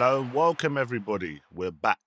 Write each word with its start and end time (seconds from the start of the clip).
Hello 0.00 0.22
and 0.22 0.32
welcome 0.32 0.78
everybody. 0.78 1.42
We're 1.52 1.70
back 1.70 1.98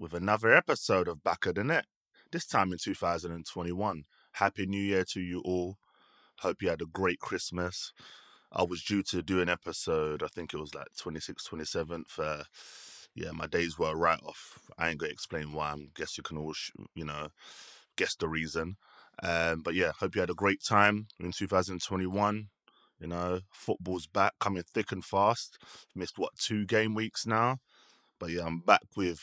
with 0.00 0.14
another 0.14 0.54
episode 0.54 1.08
of 1.08 1.22
Back 1.22 1.44
of 1.44 1.56
the 1.56 1.62
Net. 1.62 1.84
This 2.32 2.46
time 2.46 2.72
in 2.72 2.78
2021. 2.78 4.04
Happy 4.32 4.64
New 4.64 4.80
Year 4.80 5.04
to 5.10 5.20
you 5.20 5.42
all. 5.44 5.76
Hope 6.38 6.62
you 6.62 6.70
had 6.70 6.80
a 6.80 6.86
great 6.86 7.18
Christmas. 7.18 7.92
I 8.50 8.62
was 8.62 8.82
due 8.82 9.02
to 9.02 9.20
do 9.20 9.42
an 9.42 9.50
episode, 9.50 10.22
I 10.22 10.28
think 10.28 10.54
it 10.54 10.58
was 10.58 10.74
like 10.74 10.86
26th, 10.98 11.46
27th. 11.46 12.18
Uh, 12.18 12.44
yeah, 13.14 13.32
my 13.32 13.46
days 13.46 13.78
were 13.78 13.94
right 13.94 14.20
off. 14.24 14.58
I 14.78 14.88
ain't 14.88 15.00
gonna 15.00 15.12
explain 15.12 15.52
why. 15.52 15.72
I 15.72 15.76
guess 15.94 16.16
you 16.16 16.22
can 16.22 16.38
all, 16.38 16.54
sh- 16.54 16.70
you 16.94 17.04
know, 17.04 17.28
guess 17.98 18.14
the 18.14 18.26
reason. 18.26 18.76
Um, 19.22 19.60
but 19.60 19.74
yeah, 19.74 19.92
hope 20.00 20.14
you 20.14 20.22
had 20.22 20.30
a 20.30 20.34
great 20.34 20.64
time 20.64 21.08
in 21.20 21.30
2021. 21.30 22.48
You 23.00 23.08
know, 23.08 23.40
football's 23.50 24.06
back, 24.06 24.34
coming 24.40 24.62
thick 24.62 24.92
and 24.92 25.04
fast. 25.04 25.58
Missed 25.94 26.18
what 26.18 26.36
two 26.38 26.64
game 26.64 26.94
weeks 26.94 27.26
now, 27.26 27.58
but 28.18 28.30
yeah, 28.30 28.44
I'm 28.46 28.60
back 28.60 28.82
with 28.96 29.20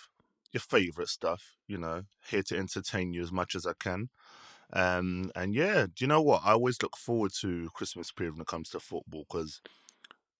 your 0.52 0.62
favorite 0.62 1.10
stuff. 1.10 1.56
You 1.68 1.78
know, 1.78 2.04
here 2.30 2.44
to 2.44 2.58
entertain 2.58 3.14
you 3.14 3.24
as 3.24 3.32
much 3.32 3.56
as 3.56 3.66
I 3.66 3.74
can. 3.80 4.10
Um, 4.74 5.32
and 5.36 5.54
yeah, 5.54 5.86
do 5.86 6.06
you 6.06 6.08
know 6.08 6.22
what? 6.22 6.44
I 6.46 6.52
always 6.52 6.82
look 6.82 6.98
forward 6.98 7.32
to 7.42 7.70
Christmas 7.74 8.12
period 8.12 8.36
when 8.36 8.42
it 8.42 8.48
comes 8.48 8.70
to 8.70 8.80
football 8.80 9.26
because 9.30 9.62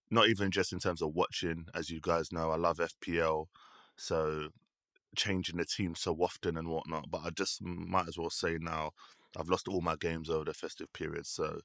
not 0.10 0.28
even 0.28 0.52
just 0.52 0.74
in 0.74 0.80
terms 0.80 1.02
of 1.02 1.16
watching, 1.16 1.66
as 1.74 1.90
you 1.90 2.00
guys 2.02 2.32
know, 2.32 2.52
I 2.52 2.58
love 2.58 2.80
FPL, 2.80 3.48
so 3.96 4.50
changing 5.16 5.58
the 5.58 5.66
team 5.66 5.96
so 5.96 6.14
often 6.16 6.58
and 6.58 6.68
whatnot. 6.68 7.10
But 7.10 7.22
I 7.26 7.30
just 7.32 7.62
might 7.62 8.08
as 8.08 8.18
well 8.18 8.30
say 8.30 8.58
now, 8.60 8.92
I've 9.38 9.50
lost 9.50 9.68
all 9.68 9.82
my 9.82 9.96
games 9.96 10.30
over 10.30 10.46
the 10.46 10.54
festive 10.54 10.92
period, 10.94 11.26
so 11.26 11.60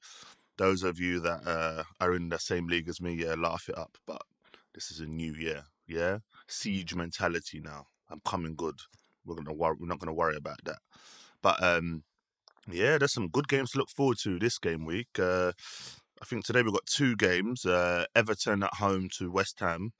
those 0.58 0.82
of 0.82 0.98
you 0.98 1.20
that 1.20 1.46
uh, 1.46 1.84
are 2.00 2.14
in 2.14 2.28
the 2.28 2.38
same 2.38 2.66
league 2.66 2.88
as 2.88 3.00
me, 3.00 3.14
yeah, 3.14 3.34
laugh 3.34 3.68
it 3.68 3.76
up. 3.76 3.98
But 4.06 4.22
this 4.74 4.90
is 4.90 5.00
a 5.00 5.06
new 5.06 5.32
year, 5.32 5.64
yeah. 5.86 6.18
Siege 6.48 6.94
mentality 6.94 7.60
now. 7.60 7.86
I'm 8.10 8.20
coming 8.24 8.54
good. 8.54 8.78
We're 9.24 9.36
gonna 9.36 9.52
wor- 9.52 9.76
we're 9.78 9.88
not 9.88 9.98
gonna 9.98 10.14
worry 10.14 10.36
about 10.36 10.60
that. 10.64 10.78
But 11.42 11.62
um, 11.62 12.04
yeah, 12.70 12.98
there's 12.98 13.12
some 13.12 13.28
good 13.28 13.48
games 13.48 13.70
to 13.72 13.78
look 13.78 13.90
forward 13.90 14.18
to 14.22 14.38
this 14.38 14.58
game 14.58 14.84
week. 14.84 15.18
Uh, 15.18 15.52
I 16.22 16.24
think 16.24 16.44
today 16.44 16.62
we've 16.62 16.72
got 16.72 16.86
two 16.86 17.16
games. 17.16 17.66
Uh, 17.66 18.06
Everton 18.14 18.62
at 18.62 18.74
home 18.74 19.08
to 19.18 19.30
West 19.30 19.60
Ham. 19.60 19.90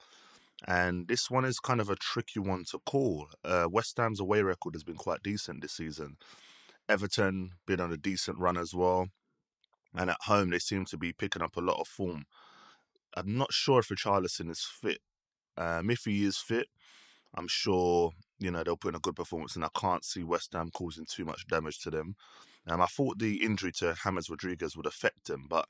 And 0.67 1.07
this 1.07 1.29
one 1.29 1.45
is 1.45 1.59
kind 1.59 1.79
of 1.79 1.87
a 1.87 1.95
tricky 1.95 2.39
one 2.39 2.63
to 2.71 2.79
call. 2.79 3.27
Uh, 3.45 3.67
West 3.69 3.97
Ham's 3.97 4.19
away 4.19 4.41
record 4.41 4.73
has 4.73 4.83
been 4.83 4.95
quite 4.95 5.21
decent 5.21 5.61
this 5.61 5.73
season. 5.73 6.17
Everton 6.89 7.51
been 7.67 7.79
on 7.79 7.91
a 7.91 7.97
decent 7.97 8.39
run 8.39 8.57
as 8.57 8.73
well 8.73 9.09
and 9.95 10.09
at 10.09 10.17
home 10.21 10.49
they 10.49 10.59
seem 10.59 10.85
to 10.85 10.97
be 10.97 11.13
picking 11.13 11.41
up 11.41 11.57
a 11.57 11.61
lot 11.61 11.79
of 11.79 11.87
form. 11.87 12.25
I'm 13.15 13.37
not 13.37 13.53
sure 13.53 13.79
if 13.79 13.89
Richarlison 13.89 14.49
is 14.51 14.61
fit. 14.61 14.99
Um, 15.57 15.89
if 15.89 16.01
he 16.05 16.23
is 16.23 16.37
fit, 16.37 16.67
I'm 17.35 17.47
sure 17.47 18.11
you 18.39 18.51
know 18.51 18.63
they'll 18.63 18.77
put 18.77 18.89
in 18.89 18.95
a 18.95 18.99
good 18.99 19.15
performance, 19.15 19.55
and 19.55 19.65
I 19.65 19.69
can't 19.75 20.05
see 20.05 20.23
West 20.23 20.53
Ham 20.53 20.69
causing 20.73 21.05
too 21.05 21.25
much 21.25 21.47
damage 21.47 21.79
to 21.79 21.89
them. 21.89 22.15
Um, 22.67 22.81
I 22.81 22.85
thought 22.85 23.19
the 23.19 23.43
injury 23.43 23.71
to 23.73 23.95
James 24.03 24.29
Rodriguez 24.29 24.75
would 24.75 24.85
affect 24.85 25.27
them, 25.27 25.45
but 25.49 25.67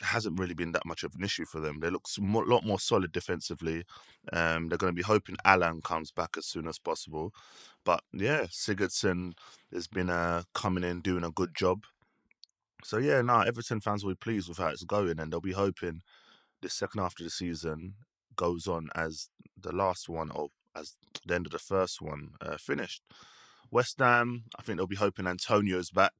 it 0.00 0.06
hasn't 0.06 0.38
really 0.38 0.54
been 0.54 0.72
that 0.72 0.86
much 0.86 1.04
of 1.04 1.14
an 1.14 1.24
issue 1.24 1.44
for 1.44 1.60
them. 1.60 1.80
They 1.80 1.90
look 1.90 2.06
a 2.18 2.20
lot 2.20 2.64
more 2.64 2.80
solid 2.80 3.12
defensively. 3.12 3.84
Um, 4.32 4.68
they're 4.68 4.78
going 4.78 4.92
to 4.92 4.96
be 4.96 5.02
hoping 5.02 5.36
Allan 5.44 5.82
comes 5.82 6.10
back 6.10 6.36
as 6.36 6.46
soon 6.46 6.66
as 6.66 6.78
possible. 6.78 7.32
But 7.84 8.02
yeah, 8.12 8.44
Sigurdsson 8.44 9.34
has 9.72 9.86
been 9.86 10.10
uh, 10.10 10.42
coming 10.52 10.84
in 10.84 11.00
doing 11.00 11.24
a 11.24 11.30
good 11.30 11.54
job. 11.54 11.84
So 12.84 12.98
yeah, 12.98 13.22
no, 13.22 13.40
Everton 13.40 13.80
fans 13.80 14.04
will 14.04 14.12
be 14.12 14.16
pleased 14.16 14.48
with 14.48 14.58
how 14.58 14.68
it's 14.68 14.84
going, 14.84 15.18
and 15.18 15.32
they'll 15.32 15.40
be 15.40 15.52
hoping 15.52 16.02
the 16.60 16.68
second 16.68 17.00
half 17.00 17.18
of 17.18 17.24
the 17.24 17.30
season 17.30 17.94
goes 18.36 18.66
on 18.66 18.88
as 18.94 19.30
the 19.60 19.72
last 19.72 20.08
one 20.08 20.30
or 20.30 20.48
as 20.76 20.96
the 21.26 21.34
end 21.34 21.46
of 21.46 21.52
the 21.52 21.58
first 21.58 22.02
one 22.02 22.30
uh, 22.40 22.58
finished. 22.58 23.02
West 23.70 23.98
Ham, 24.00 24.44
I 24.58 24.62
think 24.62 24.76
they'll 24.76 24.86
be 24.86 24.96
hoping 24.96 25.26
Antonio's 25.26 25.90
back. 25.90 26.12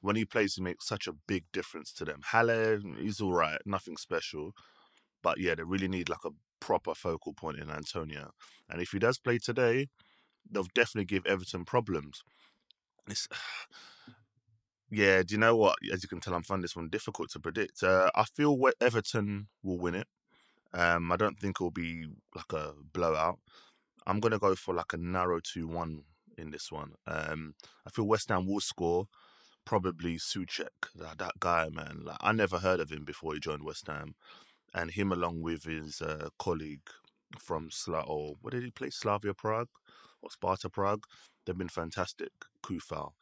When 0.00 0.16
he 0.16 0.24
plays, 0.24 0.54
he 0.54 0.62
makes 0.62 0.88
such 0.88 1.06
a 1.06 1.12
big 1.12 1.44
difference 1.52 1.92
to 1.94 2.04
them. 2.04 2.20
Haller, 2.24 2.80
he's 2.98 3.20
all 3.20 3.32
right, 3.32 3.58
nothing 3.66 3.96
special. 3.96 4.52
But 5.22 5.38
yeah, 5.38 5.54
they 5.54 5.64
really 5.64 5.88
need 5.88 6.08
like 6.08 6.24
a 6.24 6.30
proper 6.60 6.94
focal 6.94 7.34
point 7.34 7.58
in 7.58 7.70
Antonio. 7.70 8.30
And 8.70 8.80
if 8.80 8.90
he 8.92 8.98
does 8.98 9.18
play 9.18 9.38
today, 9.38 9.88
they'll 10.50 10.68
definitely 10.74 11.06
give 11.06 11.26
Everton 11.26 11.64
problems. 11.64 12.22
It's, 13.08 13.28
yeah, 14.96 15.22
do 15.22 15.34
you 15.34 15.38
know 15.38 15.54
what? 15.54 15.76
As 15.92 16.02
you 16.02 16.08
can 16.08 16.20
tell, 16.20 16.32
I'm 16.32 16.42
finding 16.42 16.62
this 16.62 16.74
one 16.74 16.88
difficult 16.88 17.28
to 17.32 17.40
predict. 17.40 17.82
Uh, 17.82 18.10
I 18.14 18.24
feel 18.24 18.58
Everton 18.80 19.48
will 19.62 19.78
win 19.78 19.94
it. 19.94 20.06
Um, 20.72 21.12
I 21.12 21.16
don't 21.16 21.38
think 21.38 21.58
it'll 21.58 21.70
be 21.70 22.06
like 22.34 22.50
a 22.54 22.72
blowout. 22.94 23.38
I'm 24.06 24.20
gonna 24.20 24.38
go 24.38 24.54
for 24.54 24.74
like 24.74 24.94
a 24.94 24.96
narrow 24.96 25.40
two-one 25.40 26.04
in 26.38 26.50
this 26.50 26.72
one. 26.72 26.92
Um, 27.06 27.54
I 27.86 27.90
feel 27.90 28.06
West 28.06 28.30
Ham 28.30 28.46
will 28.46 28.60
score. 28.60 29.08
Probably 29.66 30.16
Soucek, 30.16 30.94
that, 30.94 31.18
that 31.18 31.40
guy, 31.40 31.68
man. 31.70 32.00
Like 32.04 32.18
I 32.22 32.32
never 32.32 32.58
heard 32.58 32.80
of 32.80 32.90
him 32.90 33.04
before 33.04 33.34
he 33.34 33.40
joined 33.40 33.64
West 33.64 33.88
Ham, 33.88 34.14
and 34.72 34.92
him 34.92 35.12
along 35.12 35.42
with 35.42 35.64
his 35.64 36.00
uh, 36.00 36.30
colleague 36.38 36.88
from 37.38 37.68
Sla 37.68 38.02
or 38.08 38.36
what 38.40 38.54
did 38.54 38.62
he 38.62 38.70
play? 38.70 38.88
Slavia 38.88 39.34
Prague 39.34 39.68
or 40.22 40.30
Sparta 40.30 40.70
Prague. 40.70 41.04
They've 41.44 41.58
been 41.58 41.68
fantastic. 41.68 42.30
Coufal. 42.62 43.12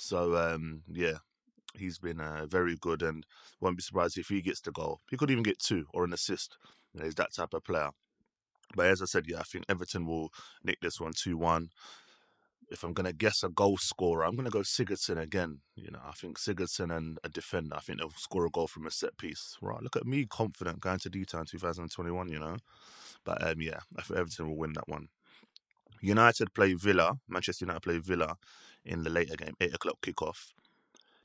So 0.00 0.34
um, 0.34 0.82
yeah, 0.90 1.18
he's 1.76 1.98
been 1.98 2.20
uh, 2.20 2.46
very 2.46 2.74
good, 2.74 3.02
and 3.02 3.26
won't 3.60 3.76
be 3.76 3.82
surprised 3.82 4.16
if 4.16 4.28
he 4.28 4.40
gets 4.40 4.62
the 4.62 4.72
goal. 4.72 5.00
He 5.10 5.16
could 5.18 5.30
even 5.30 5.42
get 5.42 5.58
two 5.58 5.84
or 5.92 6.04
an 6.04 6.14
assist. 6.14 6.56
You 6.94 7.00
know, 7.00 7.04
he's 7.04 7.16
that 7.16 7.34
type 7.34 7.52
of 7.52 7.64
player. 7.64 7.90
But 8.74 8.86
as 8.86 9.02
I 9.02 9.04
said, 9.04 9.26
yeah, 9.28 9.40
I 9.40 9.42
think 9.42 9.66
Everton 9.68 10.06
will 10.06 10.30
nick 10.64 10.80
this 10.80 11.00
one 11.00 11.12
two 11.14 11.36
one. 11.36 11.68
If 12.70 12.82
I'm 12.82 12.94
gonna 12.94 13.12
guess 13.12 13.42
a 13.42 13.50
goal 13.50 13.76
scorer, 13.76 14.24
I'm 14.24 14.36
gonna 14.36 14.48
go 14.48 14.60
Sigurdsson 14.60 15.20
again. 15.20 15.58
You 15.76 15.90
know, 15.90 16.00
I 16.02 16.12
think 16.12 16.38
Sigurdsson 16.38 16.96
and 16.96 17.18
a 17.22 17.28
defender. 17.28 17.76
I 17.76 17.80
think 17.80 17.98
they'll 17.98 18.10
score 18.16 18.46
a 18.46 18.50
goal 18.50 18.68
from 18.68 18.86
a 18.86 18.90
set 18.90 19.18
piece. 19.18 19.58
Right, 19.60 19.82
look 19.82 19.96
at 19.96 20.06
me, 20.06 20.24
confident 20.24 20.80
going 20.80 21.00
to 21.00 21.10
D-Town 21.10 21.44
2021. 21.44 22.28
You 22.30 22.38
know, 22.38 22.56
but 23.22 23.46
um, 23.46 23.60
yeah, 23.60 23.80
I 23.98 24.02
think 24.02 24.18
Everton 24.18 24.48
will 24.48 24.56
win 24.56 24.72
that 24.72 24.88
one. 24.88 25.08
United 26.00 26.54
play 26.54 26.74
Villa. 26.74 27.18
Manchester 27.28 27.64
United 27.64 27.80
play 27.80 27.98
Villa 27.98 28.36
in 28.84 29.02
the 29.02 29.10
later 29.10 29.36
game, 29.36 29.54
eight 29.60 29.74
o'clock 29.74 29.98
kickoff. 30.02 30.52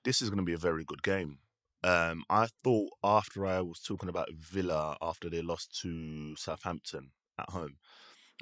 This 0.03 0.21
is 0.21 0.29
going 0.29 0.39
to 0.39 0.45
be 0.45 0.53
a 0.53 0.57
very 0.57 0.83
good 0.83 1.01
game. 1.01 1.39
Um, 1.83 2.23
I 2.29 2.47
thought 2.63 2.89
after 3.03 3.45
I 3.45 3.61
was 3.61 3.79
talking 3.79 4.09
about 4.09 4.33
Villa 4.33 4.97
after 5.01 5.29
they 5.29 5.41
lost 5.41 5.79
to 5.81 6.35
Southampton 6.35 7.11
at 7.37 7.49
home, 7.49 7.77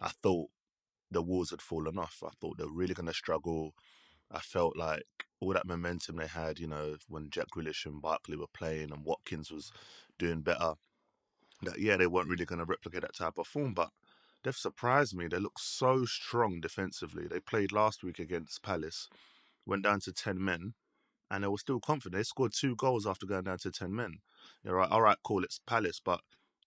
I 0.02 0.10
thought 0.22 0.50
the 1.12 1.22
walls 1.22 1.52
had 1.52 1.62
fallen 1.62 1.98
off. 1.98 2.24
I 2.26 2.32
thought 2.40 2.58
they 2.58 2.64
were 2.64 2.72
really 2.72 2.94
going 2.94 3.08
to 3.08 3.14
struggle. 3.14 3.74
I 4.32 4.40
felt 4.40 4.78
like 4.78 5.04
all 5.40 5.54
that 5.54 5.68
momentum 5.68 6.16
they 6.16 6.28
had, 6.28 6.58
you 6.60 6.68
know, 6.68 6.96
when 7.08 7.30
Jack 7.30 7.48
Grealish 7.56 7.86
and 7.86 8.02
Barkley 8.02 8.38
were 8.38 8.48
playing 8.54 8.92
and 8.92 9.06
Watkins 9.06 9.52
was 9.52 9.72
doing 10.18 10.42
better, 10.42 10.74
that 11.64 11.80
yeah, 11.80 11.98
they 11.98 12.08
weren't 12.08 12.30
really 12.30 12.46
going 12.46 12.60
to 12.60 12.66
replicate 12.66 13.02
that 13.02 13.16
type 13.16 13.38
of 13.38 13.48
form. 13.48 13.74
But 13.74 13.90
they've 14.44 14.56
surprised 14.56 15.16
me. 15.16 15.28
They 15.28 15.40
look 15.40 15.60
so 15.60 16.06
strong 16.06 16.60
defensively. 16.62 17.28
They 17.28 17.40
played 17.40 17.72
last 17.72 18.04
week 18.04 18.20
against 18.20 18.64
Palace, 18.64 19.10
went 19.66 19.84
down 19.84 20.00
to 20.02 20.14
10 20.14 20.44
men, 20.44 20.74
and 21.32 21.44
they 21.44 21.48
were 21.48 21.58
still 21.58 21.80
confident. 21.80 22.20
They 22.20 22.24
scored 22.24 22.54
two 22.54 22.76
goals 22.76 23.08
after 23.08 23.26
going 23.26 23.44
down 23.46 23.58
to 23.60 23.72
10 23.72 23.96
men. 23.96 24.20
You're 24.64 24.76
right, 24.76 24.92
all 24.92 25.02
right, 25.02 25.18
cool, 25.24 25.44
it's 25.44 25.60
Palace, 25.66 26.02
but 26.04 26.22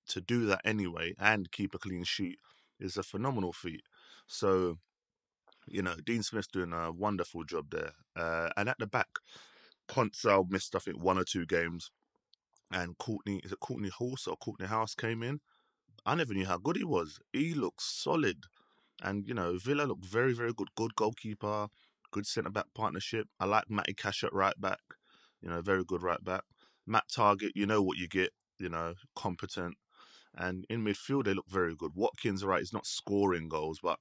to 0.09 0.20
do 0.20 0.47
that 0.47 0.60
anyway 0.64 1.14
and 1.19 1.50
keep 1.50 1.75
a 1.75 1.78
clean 1.78 2.04
sheet 2.04 2.38
is 2.78 2.97
a 2.97 3.03
phenomenal 3.03 3.53
feat. 3.53 3.82
So, 4.26 4.78
you 5.67 5.82
know, 5.82 5.96
Dean 6.05 6.23
Smith's 6.23 6.49
doing 6.49 6.73
a 6.73 6.93
wonderful 6.93 7.44
job 7.44 7.67
there. 7.70 7.93
Uh, 8.14 8.50
and 8.56 8.69
at 8.69 8.76
the 8.78 8.87
back, 8.87 9.08
Konsa 9.88 10.49
missed, 10.49 10.75
I 10.75 10.78
think, 10.78 11.02
one 11.02 11.19
or 11.19 11.25
two 11.25 11.46
games. 11.46 11.90
And 12.73 12.99
Courtney, 12.99 13.40
is 13.44 13.52
it 13.52 13.61
Courtney 13.61 13.90
Horse 13.90 14.26
or 14.26 14.37
Kortney 14.37 14.67
Hause 14.67 14.94
came 14.94 15.23
in? 15.23 15.40
I 16.06 16.14
never 16.14 16.32
knew 16.32 16.47
how 16.47 16.58
good 16.58 16.76
he 16.76 16.85
was. 16.85 17.19
He 17.32 17.53
looks 17.53 17.85
solid. 17.85 18.44
And, 19.03 19.26
you 19.26 19.35
know, 19.35 19.58
Villa 19.58 19.82
look 19.82 20.05
very, 20.05 20.32
very 20.32 20.53
good. 20.53 20.69
Good 20.76 20.94
goalkeeper, 20.94 21.67
good 22.12 22.26
centre 22.26 22.49
back 22.49 22.67
partnership. 22.76 23.26
I 23.41 23.47
like 23.47 23.69
Matty 23.69 23.93
Cash 23.94 24.23
at 24.23 24.32
right 24.32 24.58
back. 24.58 24.79
You 25.43 25.50
know, 25.50 25.61
very 25.61 25.85
good 25.85 26.05
right 26.05 26.23
back. 26.23 26.43
Matt 26.87 27.05
Targett, 27.14 27.50
you 27.56 27.67
know 27.67 27.82
what 27.82 27.99
you 27.99 28.06
get, 28.06 28.31
you 28.61 28.69
know, 28.69 28.94
competent. 29.17 29.75
And 30.32 30.64
in 30.70 30.85
midfield, 30.85 31.25
they 31.25 31.35
look 31.35 31.49
very 31.49 31.75
good. 31.75 31.93
Watkins, 31.97 32.44
right, 32.44 32.61
he's 32.61 32.73
not 32.73 32.87
scoring 32.87 33.49
goals, 33.49 33.81
but 33.82 33.99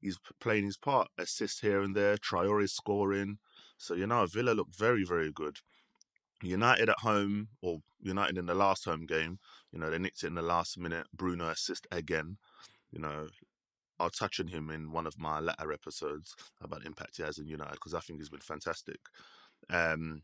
he's 0.00 0.18
playing 0.40 0.64
his 0.64 0.76
part. 0.76 1.08
Assist 1.18 1.60
here 1.62 1.80
and 1.80 1.96
there. 1.96 2.16
Traore 2.16 2.68
scoring. 2.70 3.38
So, 3.76 3.94
you 3.94 4.06
know, 4.06 4.26
Villa 4.26 4.52
look 4.52 4.68
very, 4.76 5.02
very 5.02 5.32
good. 5.32 5.58
United 6.42 6.88
at 6.88 6.98
home, 7.00 7.48
or 7.62 7.80
United 8.00 8.38
in 8.38 8.46
the 8.46 8.54
last 8.54 8.84
home 8.84 9.06
game, 9.06 9.38
you 9.72 9.78
know, 9.78 9.90
they 9.90 9.98
nicked 9.98 10.22
it 10.22 10.28
in 10.28 10.34
the 10.34 10.42
last 10.42 10.78
minute. 10.78 11.06
Bruno 11.14 11.48
assist 11.48 11.86
again. 11.90 12.38
You 12.90 13.00
know, 13.00 13.28
I'll 13.98 14.10
touch 14.10 14.40
on 14.40 14.48
him 14.48 14.70
in 14.70 14.92
one 14.92 15.06
of 15.06 15.18
my 15.18 15.40
latter 15.40 15.72
episodes 15.72 16.34
about 16.62 16.86
impact 16.86 17.16
he 17.16 17.22
has 17.22 17.38
in 17.38 17.46
United 17.46 17.74
because 17.74 17.94
I 17.94 18.00
think 18.00 18.20
he's 18.20 18.28
been 18.30 18.40
fantastic. 18.40 19.00
Um, 19.70 20.22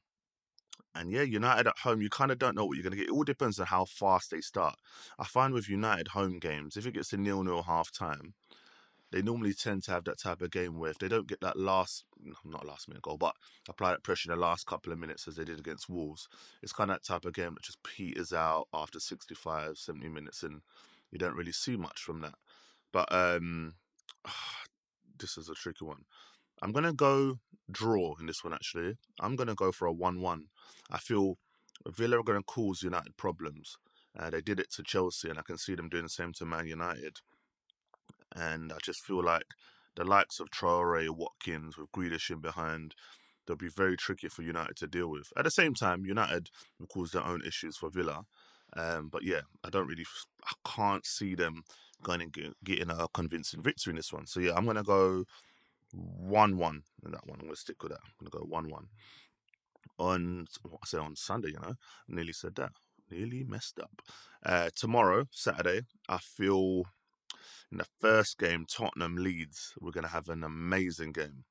And 0.94 1.10
yeah, 1.10 1.22
United 1.22 1.66
at 1.66 1.78
home, 1.78 2.02
you 2.02 2.10
kind 2.10 2.30
of 2.30 2.38
don't 2.38 2.54
know 2.54 2.66
what 2.66 2.76
you're 2.76 2.82
going 2.82 2.92
to 2.92 2.98
get. 2.98 3.08
It 3.08 3.12
all 3.12 3.24
depends 3.24 3.58
on 3.58 3.66
how 3.66 3.86
fast 3.86 4.30
they 4.30 4.40
start. 4.40 4.76
I 5.18 5.24
find 5.24 5.54
with 5.54 5.68
United 5.68 6.08
home 6.08 6.38
games, 6.38 6.76
if 6.76 6.86
it 6.86 6.94
gets 6.94 7.08
to 7.10 7.16
nil 7.16 7.42
nil 7.44 7.62
half 7.62 7.90
time, 7.92 8.34
they 9.12 9.20
normally 9.20 9.52
tend 9.52 9.82
to 9.84 9.90
have 9.90 10.04
that 10.04 10.18
type 10.18 10.40
of 10.40 10.50
game 10.50 10.78
where 10.78 10.90
if 10.90 10.98
they 10.98 11.08
don't 11.08 11.28
get 11.28 11.40
that 11.42 11.58
last, 11.58 12.04
not 12.44 12.66
last 12.66 12.88
minute 12.88 13.02
goal, 13.02 13.18
but 13.18 13.36
apply 13.68 13.90
that 13.90 14.02
pressure 14.02 14.32
in 14.32 14.38
the 14.38 14.44
last 14.44 14.66
couple 14.66 14.92
of 14.92 14.98
minutes 14.98 15.28
as 15.28 15.36
they 15.36 15.44
did 15.44 15.58
against 15.58 15.88
Wolves, 15.88 16.28
it's 16.62 16.72
kind 16.72 16.90
of 16.90 16.96
that 16.96 17.04
type 17.04 17.26
of 17.26 17.34
game 17.34 17.54
that 17.54 17.62
just 17.62 17.82
peters 17.82 18.32
out 18.32 18.68
after 18.72 18.98
65, 18.98 19.76
70 19.76 20.08
minutes 20.08 20.42
and 20.42 20.62
you 21.10 21.18
don't 21.18 21.36
really 21.36 21.52
see 21.52 21.76
much 21.76 22.00
from 22.00 22.22
that. 22.22 22.34
But 22.90 23.12
um, 23.12 23.74
this 25.18 25.36
is 25.36 25.50
a 25.50 25.54
tricky 25.54 25.84
one. 25.84 26.04
I'm 26.62 26.72
going 26.72 26.84
to 26.84 26.92
go 26.92 27.38
draw 27.70 28.14
in 28.18 28.26
this 28.26 28.42
one, 28.42 28.54
actually. 28.54 28.96
I'm 29.20 29.36
going 29.36 29.48
to 29.48 29.54
go 29.54 29.72
for 29.72 29.86
a 29.86 29.92
1 29.92 30.20
1. 30.20 30.46
I 30.90 30.98
feel 30.98 31.36
Villa 31.86 32.20
are 32.20 32.24
going 32.24 32.38
to 32.38 32.44
cause 32.44 32.82
United 32.82 33.16
problems. 33.16 33.76
Uh, 34.18 34.30
they 34.30 34.40
did 34.40 34.60
it 34.60 34.70
to 34.72 34.82
Chelsea, 34.82 35.28
and 35.28 35.38
I 35.38 35.42
can 35.42 35.58
see 35.58 35.74
them 35.74 35.88
doing 35.88 36.04
the 36.04 36.08
same 36.08 36.32
to 36.34 36.46
Man 36.46 36.66
United. 36.66 37.20
And 38.34 38.72
I 38.72 38.76
just 38.82 39.04
feel 39.04 39.22
like 39.22 39.46
the 39.96 40.04
likes 40.04 40.40
of 40.40 40.50
Traore, 40.50 41.08
Watkins, 41.10 41.76
with 41.76 41.92
Grealish 41.92 42.30
in 42.30 42.40
behind, 42.40 42.94
they'll 43.46 43.56
be 43.56 43.68
very 43.68 43.96
tricky 43.96 44.28
for 44.28 44.42
United 44.42 44.76
to 44.76 44.86
deal 44.86 45.08
with. 45.08 45.32
At 45.36 45.44
the 45.44 45.50
same 45.50 45.74
time, 45.74 46.06
United 46.06 46.48
will 46.78 46.86
cause 46.86 47.12
their 47.12 47.24
own 47.24 47.42
issues 47.46 47.76
for 47.76 47.90
Villa. 47.90 48.24
Um, 48.74 49.08
but 49.08 49.22
yeah, 49.22 49.42
I 49.64 49.70
don't 49.70 49.86
really, 49.86 50.06
I 50.46 50.52
can't 50.64 51.04
see 51.04 51.34
them 51.34 51.64
going 52.02 52.22
and 52.22 52.32
get, 52.32 52.54
getting 52.64 52.90
a 52.90 53.06
convincing 53.12 53.62
victory 53.62 53.92
in 53.92 53.96
this 53.96 54.12
one. 54.12 54.26
So 54.26 54.40
yeah, 54.40 54.54
I'm 54.56 54.64
going 54.64 54.76
to 54.76 54.82
go 54.82 55.24
1 55.92 56.56
1 56.56 56.82
in 57.04 57.10
that 57.12 57.26
one. 57.26 57.38
I'm 57.38 57.46
going 57.46 57.54
to 57.54 57.60
stick 57.60 57.82
with 57.82 57.92
that. 57.92 58.00
I'm 58.02 58.26
going 58.26 58.30
to 58.30 58.38
go 58.38 58.44
1 58.44 58.70
1. 58.70 58.86
On, 59.98 60.46
I 60.66 60.86
say 60.86 60.98
on 60.98 61.16
Sunday, 61.16 61.48
you 61.48 61.60
know, 61.60 61.74
nearly 62.08 62.32
said 62.32 62.54
that. 62.56 62.72
Nearly 63.10 63.44
messed 63.44 63.78
up. 63.78 64.00
Uh, 64.44 64.70
tomorrow, 64.74 65.26
Saturday, 65.30 65.82
I 66.08 66.18
feel 66.18 66.84
in 67.70 67.78
the 67.78 67.86
first 68.00 68.38
game, 68.38 68.66
Tottenham 68.68 69.16
Leeds, 69.16 69.74
we're 69.80 69.90
going 69.92 70.04
to 70.04 70.10
have 70.10 70.28
an 70.28 70.44
amazing 70.44 71.12
game. 71.12 71.44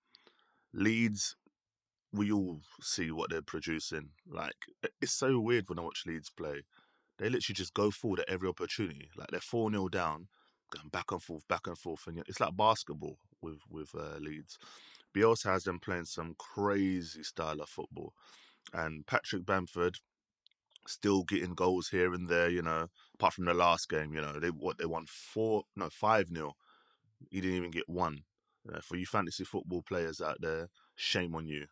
Leeds, 0.73 1.35
we 2.13 2.31
all 2.31 2.61
see 2.81 3.11
what 3.11 3.29
they're 3.29 3.41
producing. 3.41 4.09
Like, 4.29 4.55
it's 5.01 5.13
so 5.13 5.39
weird 5.39 5.69
when 5.69 5.79
I 5.79 5.83
watch 5.83 6.03
Leeds 6.05 6.29
play. 6.29 6.63
They 7.17 7.29
literally 7.29 7.55
just 7.55 7.73
go 7.73 7.91
forward 7.91 8.21
at 8.21 8.29
every 8.29 8.49
opportunity. 8.49 9.09
Like, 9.15 9.29
they're 9.29 9.39
4 9.39 9.71
0 9.71 9.87
down, 9.89 10.27
going 10.71 10.89
back 10.89 11.11
and 11.11 11.21
forth, 11.21 11.47
back 11.47 11.67
and 11.67 11.77
forth. 11.77 12.07
And 12.07 12.23
it's 12.27 12.39
like 12.39 12.55
basketball 12.55 13.17
with, 13.41 13.59
with 13.69 13.89
uh, 13.95 14.17
Leeds. 14.19 14.57
Bielsa 15.15 15.51
has 15.51 15.63
them 15.65 15.79
playing 15.79 16.05
some 16.05 16.35
crazy 16.37 17.23
style 17.23 17.61
of 17.61 17.69
football. 17.69 18.13
And 18.73 19.05
Patrick 19.05 19.45
Bamford, 19.45 19.97
still 20.87 21.23
getting 21.23 21.53
goals 21.53 21.89
here 21.89 22.13
and 22.13 22.27
there, 22.27 22.49
you 22.49 22.61
know, 22.61 22.87
apart 23.15 23.33
from 23.33 23.45
the 23.45 23.53
last 23.53 23.89
game, 23.89 24.13
you 24.13 24.21
know, 24.21 24.39
they 24.39 24.49
what 24.49 24.77
they 24.77 24.85
won 24.85 25.05
four 25.07 25.63
no 25.75 25.89
five 25.89 26.31
nil. 26.31 26.55
He 27.29 27.41
didn't 27.41 27.57
even 27.57 27.71
get 27.71 27.87
one. 27.87 28.23
Uh, 28.71 28.79
for 28.79 28.95
you 28.95 29.07
fantasy 29.07 29.43
football 29.43 29.81
players 29.81 30.21
out 30.21 30.37
there, 30.39 30.69
shame 30.95 31.33
on 31.33 31.47
you. 31.47 31.65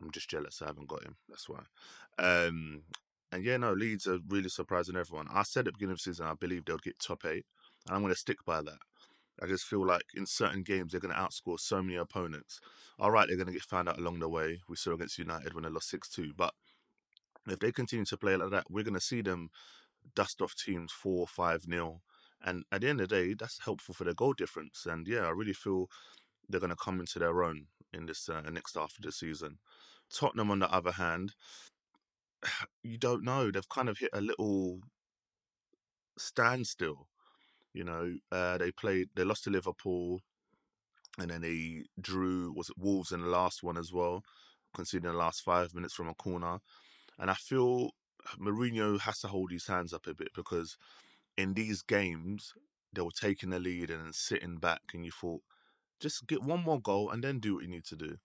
I'm 0.00 0.10
just 0.10 0.30
jealous 0.30 0.62
I 0.62 0.66
haven't 0.66 0.88
got 0.88 1.04
him. 1.04 1.16
That's 1.28 1.48
why. 1.48 1.60
Um, 2.18 2.82
and 3.32 3.44
yeah, 3.44 3.56
no, 3.58 3.72
Leeds 3.72 4.06
are 4.06 4.18
really 4.28 4.48
surprising 4.48 4.96
everyone. 4.96 5.28
I 5.30 5.42
said 5.42 5.60
at 5.60 5.64
the 5.66 5.72
beginning 5.72 5.92
of 5.92 5.98
the 5.98 6.04
season 6.04 6.26
I 6.26 6.34
believe 6.34 6.64
they'll 6.64 6.78
get 6.78 6.98
top 6.98 7.24
eight, 7.26 7.44
and 7.86 7.94
I'm 7.94 8.00
going 8.00 8.12
to 8.12 8.18
stick 8.18 8.38
by 8.46 8.62
that. 8.62 8.78
I 9.42 9.46
just 9.46 9.66
feel 9.66 9.86
like 9.86 10.04
in 10.14 10.24
certain 10.24 10.62
games 10.62 10.92
they're 10.92 11.00
going 11.00 11.14
to 11.14 11.20
outscore 11.20 11.60
so 11.60 11.82
many 11.82 11.96
opponents. 11.96 12.60
All 12.98 13.10
right, 13.10 13.26
they're 13.28 13.36
going 13.36 13.48
to 13.48 13.52
get 13.52 13.62
found 13.62 13.88
out 13.88 13.98
along 13.98 14.20
the 14.20 14.28
way. 14.28 14.60
We 14.68 14.76
saw 14.76 14.92
against 14.92 15.18
United 15.18 15.52
when 15.52 15.64
they 15.64 15.70
lost 15.70 15.90
six 15.90 16.08
two, 16.08 16.32
but 16.34 16.54
if 17.52 17.58
they 17.58 17.72
continue 17.72 18.04
to 18.06 18.16
play 18.16 18.36
like 18.36 18.50
that, 18.50 18.70
we're 18.70 18.84
going 18.84 18.94
to 18.94 19.00
see 19.00 19.22
them 19.22 19.50
dust 20.14 20.40
off 20.40 20.54
teams 20.54 20.92
four, 20.92 21.26
five 21.26 21.66
nil. 21.66 22.02
And 22.44 22.64
at 22.70 22.82
the 22.82 22.88
end 22.88 23.00
of 23.00 23.08
the 23.08 23.16
day, 23.16 23.34
that's 23.34 23.64
helpful 23.64 23.94
for 23.94 24.04
their 24.04 24.14
goal 24.14 24.32
difference. 24.32 24.86
And 24.86 25.06
yeah, 25.06 25.26
I 25.26 25.30
really 25.30 25.52
feel 25.52 25.88
they're 26.48 26.60
going 26.60 26.70
to 26.70 26.76
come 26.76 27.00
into 27.00 27.18
their 27.18 27.42
own 27.42 27.66
in 27.92 28.06
this 28.06 28.28
uh, 28.28 28.42
next 28.50 28.74
half 28.76 28.94
of 28.96 29.02
the 29.02 29.12
season. 29.12 29.58
Tottenham, 30.12 30.50
on 30.50 30.60
the 30.60 30.72
other 30.72 30.92
hand, 30.92 31.34
you 32.82 32.98
don't 32.98 33.24
know. 33.24 33.50
They've 33.50 33.68
kind 33.68 33.88
of 33.88 33.98
hit 33.98 34.10
a 34.12 34.20
little 34.20 34.80
standstill. 36.18 37.08
You 37.72 37.84
know, 37.84 38.14
uh, 38.32 38.58
they 38.58 38.70
played, 38.70 39.08
they 39.14 39.24
lost 39.24 39.44
to 39.44 39.50
Liverpool, 39.50 40.20
and 41.18 41.30
then 41.30 41.42
they 41.42 41.84
drew 42.00 42.52
was 42.54 42.70
it 42.70 42.78
Wolves 42.78 43.12
in 43.12 43.20
the 43.20 43.28
last 43.28 43.62
one 43.62 43.76
as 43.76 43.92
well, 43.92 44.22
conceding 44.74 45.10
the 45.10 45.16
last 45.16 45.42
five 45.42 45.74
minutes 45.74 45.94
from 45.94 46.08
a 46.08 46.14
corner. 46.14 46.58
And 47.18 47.30
I 47.30 47.34
feel 47.34 47.90
Mourinho 48.38 49.00
has 49.00 49.20
to 49.20 49.28
hold 49.28 49.50
his 49.50 49.66
hands 49.66 49.92
up 49.92 50.06
a 50.06 50.14
bit 50.14 50.28
because 50.34 50.76
in 51.36 51.54
these 51.54 51.82
games, 51.82 52.54
they 52.92 53.02
were 53.02 53.10
taking 53.10 53.50
the 53.50 53.58
lead 53.58 53.90
and 53.90 54.14
sitting 54.14 54.56
back, 54.56 54.80
and 54.94 55.04
you 55.04 55.10
thought, 55.10 55.42
just 56.00 56.26
get 56.26 56.42
one 56.42 56.62
more 56.62 56.80
goal 56.80 57.10
and 57.10 57.22
then 57.22 57.38
do 57.38 57.54
what 57.54 57.64
you 57.64 57.70
need 57.70 57.84
to 57.86 57.96
do. 57.96 58.16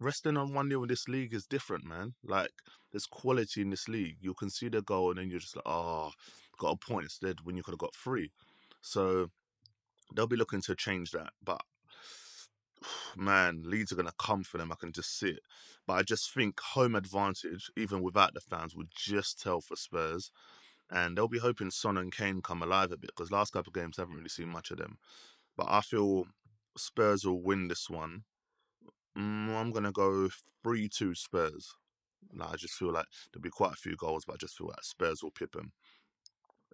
Resting 0.00 0.36
on 0.36 0.52
1 0.52 0.68
0 0.68 0.82
in 0.82 0.88
this 0.88 1.08
league 1.08 1.32
is 1.32 1.46
different, 1.46 1.84
man. 1.84 2.14
Like, 2.24 2.50
there's 2.90 3.06
quality 3.06 3.62
in 3.62 3.70
this 3.70 3.88
league. 3.88 4.16
You 4.20 4.34
can 4.34 4.50
see 4.50 4.68
the 4.68 4.82
goal 4.82 5.10
and 5.10 5.18
then 5.18 5.30
you're 5.30 5.38
just 5.38 5.56
like, 5.56 5.66
oh, 5.66 6.10
got 6.58 6.72
a 6.72 6.76
point 6.76 7.04
instead 7.04 7.40
when 7.44 7.56
you 7.56 7.62
could 7.62 7.72
have 7.72 7.78
got 7.78 7.94
three. 7.94 8.32
So 8.80 9.30
they'll 10.14 10.26
be 10.26 10.36
looking 10.36 10.60
to 10.62 10.74
change 10.74 11.12
that. 11.12 11.30
But 11.42 11.62
man, 13.16 13.62
Leeds 13.64 13.92
are 13.92 13.96
going 13.96 14.06
to 14.06 14.14
come 14.18 14.42
for 14.44 14.58
them. 14.58 14.72
I 14.72 14.76
can 14.76 14.92
just 14.92 15.18
see 15.18 15.30
it. 15.30 15.42
But 15.86 15.94
I 15.94 16.02
just 16.02 16.32
think 16.32 16.60
home 16.60 16.94
advantage, 16.94 17.70
even 17.76 18.02
without 18.02 18.34
the 18.34 18.40
fans, 18.40 18.76
would 18.76 18.90
just 18.94 19.40
tell 19.40 19.60
for 19.60 19.76
Spurs. 19.76 20.30
And 20.90 21.16
they'll 21.16 21.28
be 21.28 21.38
hoping 21.38 21.70
Son 21.70 21.96
and 21.96 22.14
Kane 22.14 22.42
come 22.42 22.62
alive 22.62 22.92
a 22.92 22.98
bit 22.98 23.10
because 23.16 23.32
last 23.32 23.52
couple 23.52 23.70
of 23.70 23.74
games 23.74 23.96
haven't 23.96 24.16
really 24.16 24.28
seen 24.28 24.48
much 24.48 24.70
of 24.70 24.76
them. 24.76 24.98
But 25.56 25.66
I 25.70 25.80
feel 25.80 26.26
Spurs 26.76 27.24
will 27.24 27.42
win 27.42 27.68
this 27.68 27.88
one. 27.88 28.24
Mm, 29.16 29.54
I'm 29.54 29.72
going 29.72 29.84
to 29.84 29.92
go 29.92 30.28
3 30.62 30.88
2 30.88 31.14
Spurs. 31.14 31.74
Like, 32.34 32.52
I 32.52 32.56
just 32.56 32.74
feel 32.74 32.92
like 32.92 33.06
there'll 33.32 33.42
be 33.42 33.50
quite 33.50 33.72
a 33.72 33.76
few 33.76 33.96
goals, 33.96 34.24
but 34.26 34.34
I 34.34 34.36
just 34.36 34.56
feel 34.56 34.68
like 34.68 34.82
Spurs 34.82 35.22
will 35.22 35.30
pip 35.30 35.52
them. 35.52 35.72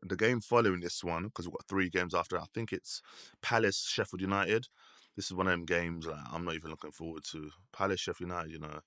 The 0.03 0.17
game 0.17 0.41
following 0.41 0.81
this 0.81 1.03
one, 1.03 1.25
because 1.25 1.47
we've 1.47 1.55
got 1.55 1.67
three 1.67 1.91
games 1.91 2.15
after, 2.15 2.39
I 2.39 2.45
think 2.55 2.73
it's 2.73 3.03
Palace, 3.43 3.89
Sheffield 3.89 4.21
United 4.21 4.69
this 5.19 5.33
is 5.33 5.35
one 5.35 5.49
of 5.49 5.51
them 5.51 5.65
games 5.65 6.07
I'm 6.33 6.45
not 6.45 6.55
even 6.55 6.71
looking 6.71 6.93
forward 6.93 7.25
to. 7.33 7.51
Palace, 7.73 7.99
Sheffield 7.99 8.31
United, 8.31 8.53
you 8.53 8.61
know. 8.61 8.79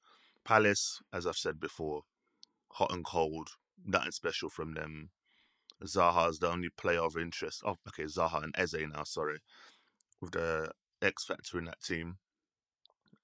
Palace, 0.45 1.01
as 1.11 1.27
I've 1.27 1.35
said 1.35 1.59
before, 1.59 2.03
hot 2.71 2.93
and 2.93 3.03
cold, 3.03 3.49
nothing 3.85 4.13
special 4.13 4.47
from 4.47 4.73
them. 4.73 5.09
Zaha's 5.83 6.39
the 6.39 6.47
only 6.47 6.69
player 6.69 7.01
of 7.01 7.17
interest. 7.17 7.63
Oh, 7.65 7.75
okay, 7.89 8.03
Zaha 8.03 8.45
and 8.45 8.55
Eze 8.57 8.77
now, 8.93 9.03
sorry, 9.03 9.39
with 10.21 10.31
the 10.31 10.71
X 11.01 11.25
factor 11.25 11.59
in 11.59 11.65
that 11.65 11.81
team. 11.81 12.15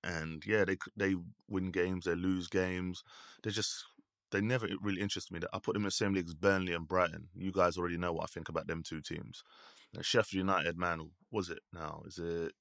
And 0.04 0.44
yeah, 0.46 0.66
they 0.66 0.76
they 0.98 1.16
win 1.48 1.72
games, 1.72 2.04
they 2.04 2.16
lose 2.16 2.50
games. 2.50 3.04
They 3.42 3.52
just 3.52 3.86
they 4.32 4.42
never 4.42 4.68
really 4.82 5.00
interest 5.00 5.32
me. 5.32 5.40
I 5.54 5.60
put 5.60 5.76
them 5.76 5.84
in 5.84 5.88
the 5.88 5.92
same 5.92 6.14
league 6.14 6.28
as 6.28 6.34
Burnley 6.34 6.74
and 6.74 6.86
Brighton. 6.86 7.30
You 7.38 7.54
guys 7.54 7.78
already 7.78 7.98
know 7.98 8.12
what 8.12 8.24
I 8.24 8.34
think 8.34 8.50
about 8.50 8.68
them 8.68 8.84
two 8.84 9.00
teams. 9.00 9.44
And 9.96 10.04
Sheffield 10.04 10.40
United, 10.40 10.78
man, 10.78 11.12
was 11.32 11.50
it 11.50 11.60
now? 11.72 12.02
Is 12.06 12.18
it 12.18 12.52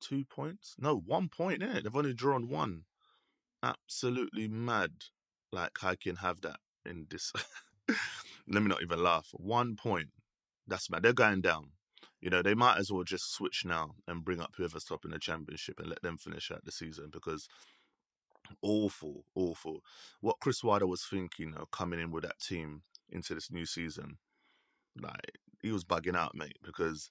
two 0.00 0.24
points? 0.24 0.74
No, 0.78 0.96
one 0.96 1.28
point. 1.28 1.62
Yeah, 1.62 1.80
they've 1.82 1.96
only 1.96 2.14
drawn 2.14 2.48
one. 2.48 2.82
Absolutely 3.62 4.48
mad. 4.48 4.92
Like 5.52 5.82
I 5.82 5.96
can 5.96 6.16
have 6.16 6.40
that 6.42 6.58
in 6.84 7.06
this. 7.10 7.32
Let 8.48 8.62
me 8.62 8.68
not 8.68 8.82
even 8.82 9.02
laugh. 9.02 9.28
One 9.32 9.76
point. 9.76 10.08
That's 10.66 10.90
mad. 10.90 11.02
They're 11.02 11.12
going 11.12 11.40
down. 11.40 11.70
You 12.20 12.30
know, 12.30 12.42
they 12.42 12.54
might 12.54 12.78
as 12.78 12.90
well 12.90 13.04
just 13.04 13.32
switch 13.32 13.64
now 13.64 13.94
and 14.08 14.24
bring 14.24 14.40
up 14.40 14.54
whoever's 14.56 14.84
top 14.84 15.04
in 15.04 15.10
the 15.10 15.18
championship 15.18 15.78
and 15.78 15.88
let 15.88 16.02
them 16.02 16.16
finish 16.16 16.50
out 16.50 16.64
the 16.64 16.72
season 16.72 17.08
because 17.12 17.48
awful, 18.62 19.24
awful. 19.34 19.80
What 20.20 20.40
Chris 20.40 20.64
Wilder 20.64 20.86
was 20.86 21.04
thinking, 21.04 21.54
of 21.54 21.70
coming 21.70 22.00
in 22.00 22.10
with 22.10 22.24
that 22.24 22.40
team 22.40 22.82
into 23.10 23.34
this 23.34 23.50
new 23.50 23.66
season, 23.66 24.18
like 25.00 25.38
he 25.62 25.70
was 25.70 25.84
bugging 25.84 26.16
out, 26.16 26.34
mate, 26.34 26.58
because 26.64 27.10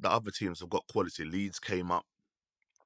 the 0.00 0.10
other 0.10 0.30
teams 0.30 0.60
have 0.60 0.70
got 0.70 0.86
quality. 0.90 1.24
Leeds 1.24 1.58
came 1.58 1.90
up 1.90 2.04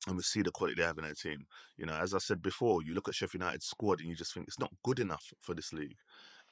and 0.07 0.17
we 0.17 0.23
see 0.23 0.43
the 0.43 0.51
quality 0.51 0.77
they 0.77 0.87
have 0.87 0.99
in 0.99 1.05
their 1.05 1.15
team. 1.15 1.47
You 1.77 1.87
know, 1.87 1.95
as 1.95 2.15
I 2.15 2.19
said 2.19 2.43
before, 2.43 2.83
you 2.83 2.95
look 2.95 3.09
at 3.09 3.15
Sheffield 3.15 3.43
United's 3.43 3.67
squad 3.67 4.01
and 4.01 4.09
you 4.09 4.15
just 4.15 4.33
think 4.33 4.47
it's 4.47 4.61
not 4.61 4.73
good 4.85 5.01
enough 5.01 5.33
for 5.41 5.55
this 5.55 5.73
league. 5.73 5.97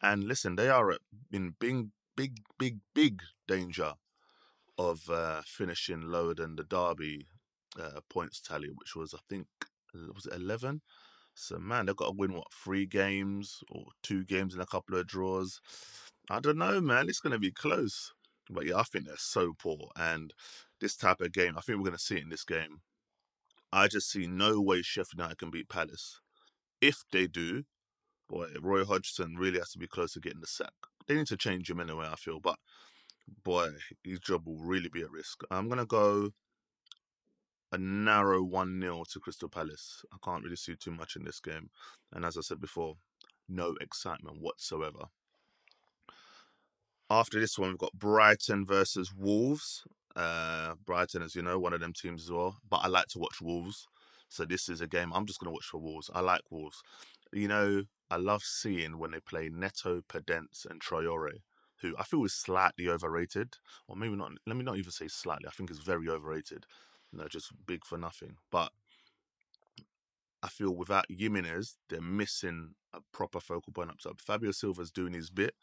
And 0.03 0.25
listen, 0.25 0.57
they 0.57 0.69
are 0.69 0.97
in 1.33 1.55
big, 1.59 1.89
big, 2.17 2.39
big, 2.59 2.79
big 2.95 3.23
danger 3.47 3.93
of 4.77 5.09
uh, 5.09 5.43
finishing 5.47 6.03
lower 6.03 6.35
than 6.35 6.57
the 6.57 6.65
Derby 6.65 7.27
uh, 7.81 8.01
points 8.11 8.41
tally, 8.41 8.69
which 8.75 8.97
was 8.97 9.15
I 9.15 9.19
think 9.29 9.47
was 10.15 10.27
it 10.27 10.35
eleven. 10.35 10.83
So 11.35 11.59
man, 11.59 11.87
they've 11.87 11.97
got 11.97 12.07
to 12.07 12.17
win 12.17 12.33
what 12.35 12.53
three 12.53 12.87
games 12.87 13.61
or 13.71 13.85
two 14.03 14.25
games 14.25 14.53
and 14.53 14.63
a 14.63 14.67
couple 14.67 14.97
of 14.97 15.07
draws. 15.07 15.61
I 16.31 16.41
don't 16.41 16.59
know, 16.59 16.81
man. 16.81 17.09
It's 17.09 17.21
going 17.21 17.33
to 17.33 17.39
be 17.39 17.51
close. 17.51 18.13
But 18.51 18.67
yeah, 18.67 18.77
I 18.77 18.83
think 18.83 19.07
they're 19.07 19.15
so 19.17 19.53
poor. 19.59 19.91
And 19.97 20.33
this 20.81 20.97
type 20.97 21.21
of 21.21 21.33
game, 21.33 21.57
I 21.57 21.61
think 21.61 21.79
we're 21.79 21.85
going 21.85 21.97
to 21.97 22.03
see 22.03 22.17
it 22.17 22.25
in 22.25 22.29
this 22.29 22.45
game. 22.45 22.81
I 23.75 23.89
just 23.89 24.09
see 24.09 24.29
no 24.29 24.61
way 24.61 24.83
Sheffield 24.83 25.19
United 25.19 25.39
can 25.39 25.51
beat 25.51 25.69
Palace. 25.69 26.21
If 26.81 27.03
they 27.11 27.27
do, 27.27 27.65
boy, 28.29 28.47
Roy 28.63 28.85
Hodgson 28.85 29.35
really 29.37 29.59
has 29.59 29.73
to 29.73 29.81
be 29.81 29.89
close 29.89 30.13
to 30.13 30.21
getting 30.21 30.41
the 30.41 30.47
sack. 30.47 30.73
They 31.09 31.17
need 31.17 31.27
to 31.27 31.37
change 31.37 31.69
him 31.69 31.81
anyway, 31.81 32.07
I 32.09 32.15
feel, 32.15 32.39
but 32.39 32.61
boy, 33.43 33.71
his 34.05 34.21
job 34.21 34.47
will 34.47 34.61
really 34.61 34.89
be 34.89 35.03
at 35.03 35.11
risk. 35.11 35.43
I'm 35.51 35.69
gonna 35.69 35.87
go 35.87 36.31
a 37.73 37.79
narrow 37.79 38.45
1 38.45 38.81
0 38.81 39.03
to 39.11 39.19
Crystal 39.19 39.49
Palace. 39.49 40.05
I 40.13 40.19
can't 40.25 40.45
really 40.45 40.55
see 40.55 40.77
too 40.77 40.93
much 40.93 41.17
in 41.17 41.25
this 41.25 41.41
game. 41.41 41.71
And 42.13 42.25
as 42.25 42.39
I 42.39 42.43
said 42.43 42.61
before, 42.61 42.95
no 43.49 43.75
excitement 43.81 44.41
whatsoever. 44.41 45.07
After 47.11 47.41
this 47.41 47.59
one, 47.59 47.71
we've 47.71 47.79
got 47.79 47.93
Brighton 47.93 48.65
versus 48.65 49.13
Wolves. 49.13 49.83
Uh, 50.17 50.75
Brighton, 50.85 51.23
as 51.23 51.35
you 51.35 51.43
know, 51.43 51.59
one 51.59 51.73
of 51.73 51.81
them 51.81 51.93
teams 51.93 52.25
as 52.25 52.31
well. 52.31 52.57
But 52.69 52.79
I 52.79 52.89
like 52.89 53.07
to 53.09 53.19
watch 53.19 53.41
Wolves. 53.41 53.87
So 54.29 54.45
this 54.45 54.69
is 54.69 54.81
a 54.81 54.87
game 54.87 55.13
I'm 55.13 55.27
just 55.27 55.41
going 55.41 55.49
to 55.51 55.55
watch 55.55 55.67
for 55.67 55.79
Wolves. 55.79 56.11
I 56.15 56.21
like 56.21 56.43
Wolves. 56.51 56.83
You 57.33 57.49
know, 57.49 57.85
I 58.11 58.17
love 58.17 58.43
seeing 58.43 58.99
when 58.99 59.11
they 59.11 59.21
play 59.21 59.51
Neto, 59.53 60.03
Podence, 60.03 60.67
and 60.69 60.81
Traore, 60.81 61.41
who 61.83 61.95
I 61.99 62.05
feel 62.05 62.25
is 62.25 62.35
slightly 62.35 62.89
overrated. 62.89 63.57
Or 63.89 63.97
maybe 63.97 64.17
not, 64.17 64.33
let 64.47 64.57
me 64.57 64.65
not 64.65 64.77
even 64.77 64.91
say 64.91 65.09
slightly. 65.09 65.47
I 65.49 65.51
think 65.51 65.71
it's 65.71 65.81
very 65.81 66.09
overrated. 66.09 66.67
You 67.13 67.19
know, 67.19 67.29
just 67.29 67.53
big 67.67 67.85
for 67.85 67.99
nothing. 67.99 68.37
But 68.51 68.73
I 70.43 70.49
feel 70.49 70.75
without 70.75 71.07
Jimenez, 71.09 71.77
they're 71.89 72.01
missing 72.01 72.75
a 72.93 73.01
proper 73.13 73.41
focal 73.41 73.73
point 73.73 73.91
up 73.91 73.99
top. 73.99 74.21
Fabio 74.21 74.51
Silva's 74.51 74.91
doing 74.91 75.15
his 75.15 75.31
bit, 75.31 75.55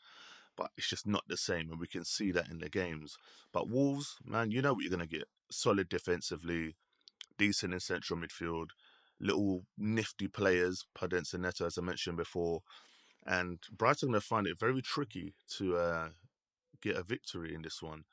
but 0.62 0.70
it's 0.77 0.89
just 0.89 1.08
not 1.08 1.24
the 1.27 1.38
same, 1.38 1.72
and 1.72 1.80
we 1.80 1.88
can 1.88 2.06
see 2.06 2.32
that 2.32 2.50
in 2.51 2.60
the 2.60 2.70
games. 2.70 3.18
But 3.51 3.68
Wolves, 3.68 4.18
man, 4.24 4.51
you 4.51 4.62
know 4.62 4.74
what 4.74 4.84
you're 4.84 4.96
going 4.96 5.08
to 5.10 5.18
get: 5.18 5.27
solid 5.50 5.89
defensively, 5.89 6.75
decent 7.36 7.74
in 7.74 7.80
central 7.80 8.20
midfield, 8.20 8.68
little 9.20 9.63
nifty 9.75 10.27
players, 10.27 10.86
Podence 10.96 11.34
and 11.34 11.41
Neto, 11.41 11.65
as 11.65 11.80
I 11.80 11.82
mentioned 11.82 12.18
before, 12.18 12.62
and 13.25 13.58
Brighton 13.75 14.10
going 14.10 14.22
to 14.22 14.27
find 14.27 14.46
it 14.46 14.60
very 14.60 14.84
tricky 14.84 15.34
to 15.58 15.77
uh, 15.77 16.10
get 16.80 16.96
a 16.96 17.01
victory 17.01 17.56
in 17.56 17.63
this 17.63 17.82
one. 17.82 18.03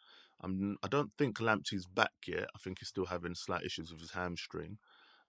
I'm, 0.40 0.78
I 0.82 0.88
don't 0.88 1.10
think 1.18 1.38
Lamptey's 1.38 1.86
back 1.86 2.12
yet. 2.26 2.48
I 2.54 2.58
think 2.58 2.78
he's 2.78 2.88
still 2.88 3.06
having 3.06 3.34
slight 3.34 3.64
issues 3.64 3.92
with 3.92 4.00
his 4.00 4.12
hamstring, 4.12 4.78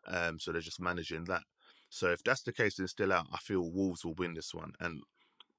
um, 0.07 0.39
so 0.39 0.53
they're 0.53 0.61
just 0.61 0.79
managing 0.79 1.25
that. 1.25 1.43
So 1.89 2.11
if 2.11 2.23
that's 2.23 2.43
the 2.43 2.53
case 2.53 2.79
and 2.79 2.89
still 2.89 3.11
out, 3.11 3.27
I 3.33 3.39
feel 3.39 3.69
Wolves 3.69 4.05
will 4.05 4.13
win 4.13 4.35
this 4.35 4.53
one. 4.53 4.71
And 4.79 5.01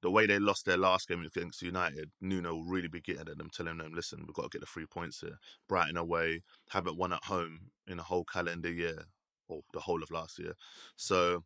the 0.01 0.11
way 0.11 0.25
they 0.25 0.39
lost 0.39 0.65
their 0.65 0.77
last 0.77 1.07
game 1.07 1.23
against 1.23 1.61
United, 1.61 2.11
Nuno 2.19 2.55
will 2.55 2.65
really 2.65 2.87
be 2.87 3.01
getting 3.01 3.27
at 3.29 3.37
them, 3.37 3.49
telling 3.53 3.77
them, 3.77 3.93
listen, 3.93 4.23
we've 4.25 4.33
got 4.33 4.43
to 4.43 4.49
get 4.49 4.61
the 4.61 4.67
three 4.67 4.85
points 4.85 5.21
here. 5.21 5.37
Brighton 5.67 5.97
away, 5.97 6.41
haven't 6.69 6.97
won 6.97 7.13
at 7.13 7.23
home 7.25 7.71
in 7.87 7.99
a 7.99 8.03
whole 8.03 8.25
calendar 8.25 8.71
year, 8.71 9.05
or 9.47 9.61
the 9.73 9.81
whole 9.81 10.01
of 10.01 10.11
last 10.11 10.39
year. 10.39 10.53
So, 10.95 11.43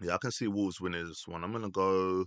yeah, 0.00 0.14
I 0.14 0.18
can 0.18 0.30
see 0.30 0.46
Wolves 0.46 0.80
winning 0.80 1.06
this 1.06 1.26
one. 1.26 1.42
I'm 1.42 1.52
going 1.52 1.64
to 1.64 1.70
go 1.70 2.26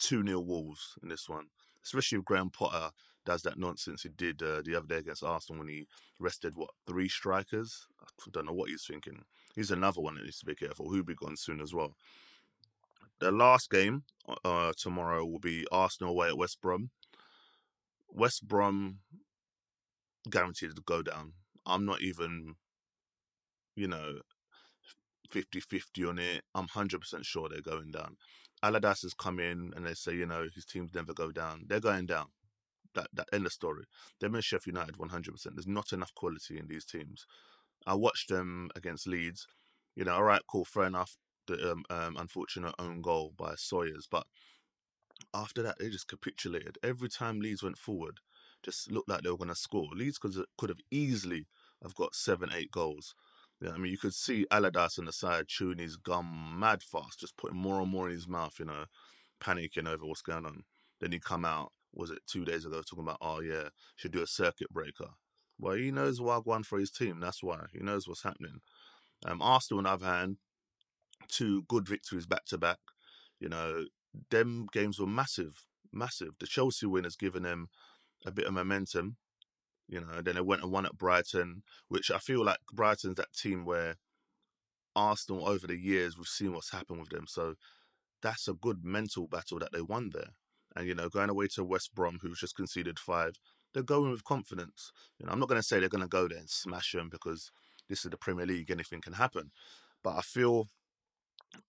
2 0.00 0.24
0 0.24 0.40
Wolves 0.40 0.94
in 1.02 1.08
this 1.08 1.28
one, 1.28 1.46
especially 1.84 2.18
if 2.18 2.24
Graham 2.24 2.50
Potter 2.50 2.90
does 3.26 3.42
that 3.42 3.58
nonsense 3.58 4.02
he 4.02 4.08
did 4.08 4.42
uh, 4.42 4.62
the 4.64 4.74
other 4.74 4.86
day 4.86 4.96
against 4.96 5.22
Arsenal 5.22 5.60
when 5.60 5.68
he 5.68 5.86
rested, 6.18 6.54
what, 6.56 6.70
three 6.86 7.08
strikers? 7.08 7.86
I 8.02 8.30
don't 8.30 8.46
know 8.46 8.52
what 8.52 8.70
he's 8.70 8.86
thinking. 8.88 9.22
He's 9.54 9.70
another 9.70 10.00
one 10.00 10.14
that 10.14 10.24
needs 10.24 10.38
to 10.38 10.46
be 10.46 10.54
careful. 10.54 10.88
Who'll 10.88 11.04
be 11.04 11.14
gone 11.14 11.36
soon 11.36 11.60
as 11.60 11.74
well. 11.74 11.94
The 13.20 13.30
last 13.30 13.68
game 13.70 14.04
uh, 14.44 14.72
tomorrow 14.78 15.26
will 15.26 15.38
be 15.38 15.66
Arsenal 15.70 16.12
away 16.12 16.28
at 16.28 16.38
West 16.38 16.60
Brom. 16.62 16.90
West 18.08 18.48
Brom 18.48 19.00
guaranteed 20.28 20.74
to 20.74 20.82
go 20.82 21.02
down. 21.02 21.34
I'm 21.66 21.84
not 21.84 22.00
even, 22.00 22.54
you 23.76 23.88
know, 23.88 24.20
50 25.30 25.60
50 25.60 26.04
on 26.06 26.18
it. 26.18 26.42
I'm 26.54 26.66
100% 26.68 27.24
sure 27.24 27.48
they're 27.48 27.60
going 27.60 27.90
down. 27.90 28.16
Allardyce 28.62 29.02
has 29.02 29.14
come 29.14 29.38
in 29.38 29.72
and 29.76 29.84
they 29.86 29.94
say, 29.94 30.14
you 30.14 30.26
know, 30.26 30.46
his 30.54 30.64
teams 30.64 30.90
never 30.94 31.12
go 31.12 31.30
down. 31.30 31.64
They're 31.66 31.78
going 31.78 32.06
down. 32.06 32.28
That, 32.94 33.08
that 33.12 33.28
end 33.32 33.46
of 33.46 33.52
story. 33.52 33.84
They're 34.18 34.42
Sheffield 34.42 34.74
United 34.74 34.96
100%. 34.96 35.42
There's 35.54 35.66
not 35.66 35.92
enough 35.92 36.12
quality 36.14 36.58
in 36.58 36.66
these 36.66 36.84
teams. 36.84 37.24
I 37.86 37.94
watched 37.94 38.30
them 38.30 38.70
against 38.74 39.06
Leeds. 39.06 39.46
You 39.94 40.04
know, 40.04 40.14
all 40.14 40.24
right, 40.24 40.42
cool, 40.50 40.64
fair 40.64 40.84
enough 40.84 41.16
the 41.50 41.72
um, 41.72 41.84
um, 41.90 42.16
unfortunate 42.18 42.74
own 42.78 43.02
goal 43.02 43.32
by 43.36 43.54
Sawyers. 43.56 44.06
But 44.10 44.26
after 45.34 45.62
that, 45.62 45.76
they 45.78 45.90
just 45.90 46.08
capitulated. 46.08 46.78
Every 46.82 47.08
time 47.08 47.40
Leeds 47.40 47.62
went 47.62 47.78
forward, 47.78 48.18
just 48.62 48.90
looked 48.90 49.08
like 49.08 49.22
they 49.22 49.30
were 49.30 49.36
going 49.36 49.48
to 49.48 49.54
score. 49.54 49.88
Leeds 49.94 50.18
could 50.18 50.34
could 50.58 50.68
have 50.68 50.80
easily 50.90 51.46
have 51.82 51.94
got 51.94 52.14
seven, 52.14 52.50
eight 52.54 52.70
goals. 52.70 53.14
Yeah, 53.60 53.72
I 53.72 53.78
mean, 53.78 53.92
you 53.92 53.98
could 53.98 54.14
see 54.14 54.46
Allardyce 54.50 54.98
on 54.98 55.04
the 55.04 55.12
side 55.12 55.48
chewing 55.48 55.78
his 55.78 55.96
gum 55.96 56.56
mad 56.58 56.82
fast, 56.82 57.20
just 57.20 57.36
putting 57.36 57.58
more 57.58 57.80
and 57.80 57.90
more 57.90 58.08
in 58.08 58.14
his 58.14 58.26
mouth, 58.26 58.54
you 58.58 58.64
know, 58.64 58.86
panicking 59.42 59.86
over 59.86 60.06
what's 60.06 60.22
going 60.22 60.46
on. 60.46 60.64
Then 61.00 61.12
he 61.12 61.18
come 61.18 61.44
out, 61.44 61.72
was 61.92 62.10
it 62.10 62.20
two 62.26 62.46
days 62.46 62.64
ago, 62.64 62.80
talking 62.80 63.04
about, 63.04 63.18
oh 63.20 63.40
yeah, 63.40 63.68
should 63.96 64.12
do 64.12 64.22
a 64.22 64.26
circuit 64.26 64.70
breaker. 64.70 65.10
Well, 65.58 65.74
he 65.74 65.90
knows 65.90 66.20
Wagwan 66.20 66.64
for 66.64 66.78
his 66.78 66.90
team. 66.90 67.20
That's 67.20 67.42
why 67.42 67.66
he 67.72 67.80
knows 67.80 68.08
what's 68.08 68.22
happening. 68.22 68.60
Um, 69.26 69.42
Arsenal, 69.42 69.78
on 69.78 69.84
the 69.84 69.90
other 69.90 70.06
hand, 70.06 70.38
two 71.30 71.64
good 71.68 71.88
victories 71.88 72.26
back 72.26 72.44
to 72.46 72.58
back. 72.58 72.78
You 73.38 73.48
know, 73.48 73.86
them 74.30 74.66
games 74.72 74.98
were 74.98 75.06
massive, 75.06 75.64
massive. 75.92 76.30
The 76.38 76.46
Chelsea 76.46 76.86
win 76.86 77.04
has 77.04 77.16
given 77.16 77.42
them 77.42 77.68
a 78.26 78.30
bit 78.30 78.46
of 78.46 78.52
momentum. 78.52 79.16
You 79.88 80.00
know, 80.00 80.22
then 80.22 80.36
they 80.36 80.40
went 80.40 80.62
and 80.62 80.70
won 80.70 80.86
at 80.86 80.96
Brighton, 80.96 81.62
which 81.88 82.10
I 82.10 82.18
feel 82.18 82.44
like 82.44 82.58
Brighton's 82.72 83.16
that 83.16 83.32
team 83.32 83.64
where 83.64 83.96
Arsenal 84.94 85.48
over 85.48 85.66
the 85.66 85.76
years 85.76 86.16
we've 86.16 86.26
seen 86.26 86.52
what's 86.52 86.72
happened 86.72 87.00
with 87.00 87.10
them. 87.10 87.26
So 87.26 87.54
that's 88.22 88.48
a 88.48 88.54
good 88.54 88.84
mental 88.84 89.26
battle 89.26 89.58
that 89.60 89.72
they 89.72 89.80
won 89.80 90.10
there. 90.12 90.34
And 90.76 90.86
you 90.86 90.94
know, 90.94 91.08
going 91.08 91.30
away 91.30 91.48
to 91.54 91.64
West 91.64 91.94
Brom, 91.94 92.18
who's 92.22 92.38
just 92.38 92.54
conceded 92.54 92.98
five, 92.98 93.34
they're 93.72 93.82
going 93.82 94.10
with 94.10 94.24
confidence. 94.24 94.92
You 95.18 95.26
know, 95.26 95.32
I'm 95.32 95.40
not 95.40 95.48
going 95.48 95.60
to 95.60 95.66
say 95.66 95.80
they're 95.80 95.88
going 95.88 96.02
to 96.02 96.08
go 96.08 96.28
there 96.28 96.38
and 96.38 96.50
smash 96.50 96.92
them 96.92 97.08
because 97.10 97.50
this 97.88 98.04
is 98.04 98.10
the 98.10 98.16
Premier 98.16 98.46
League, 98.46 98.70
anything 98.70 99.00
can 99.00 99.14
happen. 99.14 99.50
But 100.02 100.16
I 100.16 100.20
feel 100.22 100.68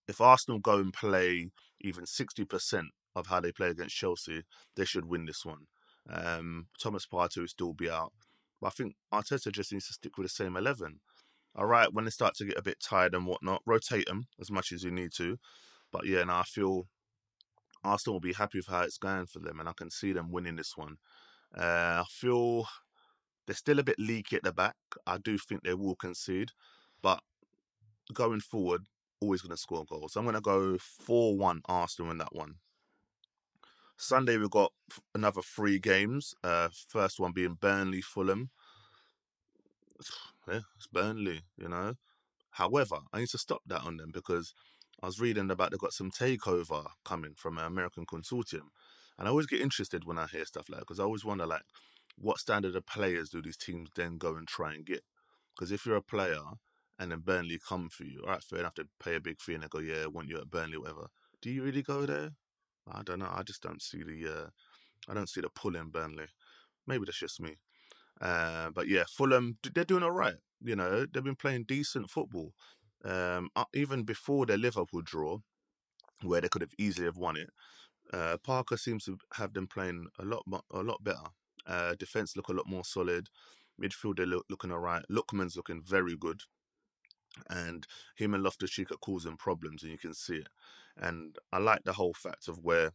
if 0.08 0.20
Arsenal 0.20 0.58
go 0.58 0.78
and 0.78 0.92
play 0.92 1.50
even 1.80 2.04
60% 2.04 2.84
of 3.14 3.26
how 3.26 3.40
they 3.40 3.52
play 3.52 3.68
against 3.68 3.96
Chelsea, 3.96 4.42
they 4.76 4.84
should 4.84 5.06
win 5.06 5.26
this 5.26 5.44
one. 5.44 5.66
Um, 6.08 6.66
Thomas 6.80 7.06
Partey 7.06 7.38
will 7.38 7.48
still 7.48 7.72
be 7.72 7.90
out. 7.90 8.12
But 8.60 8.68
I 8.68 8.70
think 8.70 8.94
Arteta 9.12 9.52
just 9.52 9.72
needs 9.72 9.88
to 9.88 9.94
stick 9.94 10.16
with 10.16 10.26
the 10.26 10.30
same 10.30 10.56
11. 10.56 11.00
All 11.54 11.66
right, 11.66 11.92
when 11.92 12.04
they 12.04 12.10
start 12.10 12.34
to 12.36 12.46
get 12.46 12.58
a 12.58 12.62
bit 12.62 12.78
tired 12.80 13.14
and 13.14 13.26
whatnot, 13.26 13.62
rotate 13.66 14.06
them 14.06 14.26
as 14.40 14.50
much 14.50 14.72
as 14.72 14.84
you 14.84 14.90
need 14.90 15.12
to. 15.16 15.38
But 15.90 16.06
yeah, 16.06 16.24
now 16.24 16.40
I 16.40 16.44
feel 16.44 16.86
Arsenal 17.84 18.14
will 18.14 18.20
be 18.20 18.32
happy 18.32 18.58
with 18.58 18.68
how 18.68 18.82
it's 18.82 18.96
going 18.96 19.26
for 19.26 19.40
them, 19.40 19.60
and 19.60 19.68
I 19.68 19.72
can 19.76 19.90
see 19.90 20.12
them 20.12 20.30
winning 20.30 20.56
this 20.56 20.76
one. 20.76 20.96
Uh, 21.54 22.02
I 22.02 22.04
feel 22.08 22.66
they're 23.46 23.54
still 23.54 23.78
a 23.78 23.84
bit 23.84 23.98
leaky 23.98 24.36
at 24.36 24.44
the 24.44 24.52
back. 24.52 24.76
I 25.06 25.18
do 25.18 25.36
think 25.36 25.62
they 25.62 25.74
will 25.74 25.96
concede, 25.96 26.52
but 27.02 27.20
going 28.14 28.40
forward, 28.40 28.86
always 29.22 29.40
going 29.40 29.50
to 29.50 29.56
score 29.56 29.84
goals. 29.88 30.16
I'm 30.16 30.24
going 30.24 30.34
to 30.34 30.40
go 30.40 30.76
4 30.78 31.36
1 31.38 31.62
Arsenal 31.66 32.10
in 32.10 32.18
that 32.18 32.34
one. 32.34 32.56
Sunday, 33.96 34.36
we've 34.36 34.50
got 34.50 34.72
another 35.14 35.42
three 35.42 35.78
games. 35.78 36.34
Uh, 36.42 36.68
first 36.88 37.20
one 37.20 37.32
being 37.32 37.56
Burnley 37.60 38.02
Fulham. 38.02 38.50
Yeah, 40.48 40.62
it's 40.76 40.88
Burnley, 40.88 41.42
you 41.56 41.68
know. 41.68 41.94
However, 42.50 42.96
I 43.12 43.20
need 43.20 43.28
to 43.28 43.38
stop 43.38 43.62
that 43.64 43.84
on 43.84 43.96
them 43.96 44.10
because 44.12 44.54
I 45.00 45.06
was 45.06 45.20
reading 45.20 45.48
about 45.52 45.70
they've 45.70 45.78
got 45.78 45.92
some 45.92 46.10
takeover 46.10 46.88
coming 47.04 47.34
from 47.36 47.58
an 47.58 47.64
American 47.64 48.06
consortium. 48.06 48.70
And 49.16 49.28
I 49.28 49.30
always 49.30 49.46
get 49.46 49.60
interested 49.60 50.04
when 50.04 50.18
I 50.18 50.26
hear 50.26 50.44
stuff 50.44 50.68
like 50.68 50.80
that 50.80 50.88
because 50.88 50.98
I 50.98 51.04
always 51.04 51.24
wonder, 51.24 51.46
like, 51.46 51.62
what 52.16 52.40
standard 52.40 52.74
of 52.74 52.86
players 52.86 53.30
do 53.30 53.40
these 53.40 53.56
teams 53.56 53.90
then 53.94 54.18
go 54.18 54.34
and 54.34 54.48
try 54.48 54.74
and 54.74 54.84
get? 54.84 55.04
Because 55.54 55.70
if 55.70 55.86
you're 55.86 55.94
a 55.94 56.02
player 56.02 56.42
and 57.02 57.10
then 57.10 57.18
Burnley 57.18 57.58
come 57.58 57.88
for 57.88 58.04
you. 58.04 58.22
All 58.24 58.30
right, 58.30 58.42
fair 58.42 58.60
enough 58.60 58.74
to 58.74 58.86
pay 59.02 59.16
a 59.16 59.20
big 59.20 59.40
fee 59.40 59.54
and 59.54 59.64
they 59.64 59.68
go, 59.68 59.80
yeah, 59.80 60.04
I 60.04 60.06
want 60.06 60.28
you 60.28 60.38
at 60.38 60.48
Burnley, 60.48 60.78
whatever. 60.78 61.08
Do 61.40 61.50
you 61.50 61.64
really 61.64 61.82
go 61.82 62.06
there? 62.06 62.30
I 62.90 63.02
don't 63.02 63.18
know. 63.18 63.28
I 63.28 63.42
just 63.42 63.60
don't 63.60 63.82
see 63.82 64.04
the 64.04 64.32
uh, 64.32 64.46
I 65.08 65.14
don't 65.14 65.28
see 65.28 65.40
the 65.40 65.50
pull 65.50 65.74
in 65.74 65.90
Burnley. 65.90 66.26
Maybe 66.86 67.04
that's 67.04 67.18
just 67.18 67.40
me. 67.40 67.56
Uh, 68.20 68.70
but 68.70 68.86
yeah, 68.86 69.02
Fulham 69.08 69.58
they're 69.74 69.84
doing 69.84 70.04
all 70.04 70.12
right. 70.12 70.36
You 70.60 70.76
know, 70.76 71.04
they've 71.12 71.24
been 71.24 71.34
playing 71.34 71.64
decent 71.64 72.08
football. 72.08 72.52
Um, 73.04 73.50
even 73.74 74.04
before 74.04 74.46
their 74.46 74.58
Liverpool 74.58 75.02
draw, 75.02 75.38
where 76.22 76.40
they 76.40 76.48
could 76.48 76.62
have 76.62 76.74
easily 76.78 77.06
have 77.06 77.16
won 77.16 77.36
it, 77.36 77.50
uh, 78.12 78.36
Parker 78.44 78.76
seems 78.76 79.06
to 79.06 79.18
have 79.34 79.54
them 79.54 79.66
playing 79.66 80.06
a 80.20 80.24
lot 80.24 80.44
a 80.72 80.82
lot 80.82 81.02
better. 81.02 81.30
Uh, 81.66 81.96
defense 81.98 82.36
look 82.36 82.48
a 82.48 82.52
lot 82.52 82.68
more 82.68 82.84
solid. 82.84 83.26
Midfield 83.82 84.18
they're 84.18 84.26
look, 84.26 84.44
looking 84.48 84.70
all 84.70 84.78
right. 84.78 85.02
Lookman's 85.10 85.56
looking 85.56 85.82
very 85.82 86.16
good 86.16 86.42
and 87.48 87.86
him 88.16 88.34
and 88.34 88.42
Loftus 88.42 88.70
Cheek 88.70 88.90
are 88.90 88.96
causing 88.96 89.36
problems, 89.36 89.82
and 89.82 89.92
you 89.92 89.98
can 89.98 90.14
see 90.14 90.36
it. 90.36 90.48
And 90.96 91.36
I 91.52 91.58
like 91.58 91.84
the 91.84 91.94
whole 91.94 92.14
fact 92.14 92.48
of 92.48 92.58
where 92.58 92.92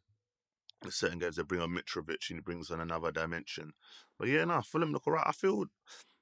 certain 0.90 1.20
games 1.20 1.36
they 1.36 1.44
bring 1.44 1.62
on 1.62 1.72
Mitrovic 1.72 2.30
and 2.30 2.38
he 2.38 2.42
brings 2.42 2.70
on 2.70 2.80
another 2.80 3.12
dimension. 3.12 3.74
But 4.20 4.28
yeah, 4.28 4.46
no, 4.46 4.62
Fulham 4.62 4.92
look 4.92 5.08
alright. 5.08 5.26
I 5.26 5.32
feel, 5.32 5.66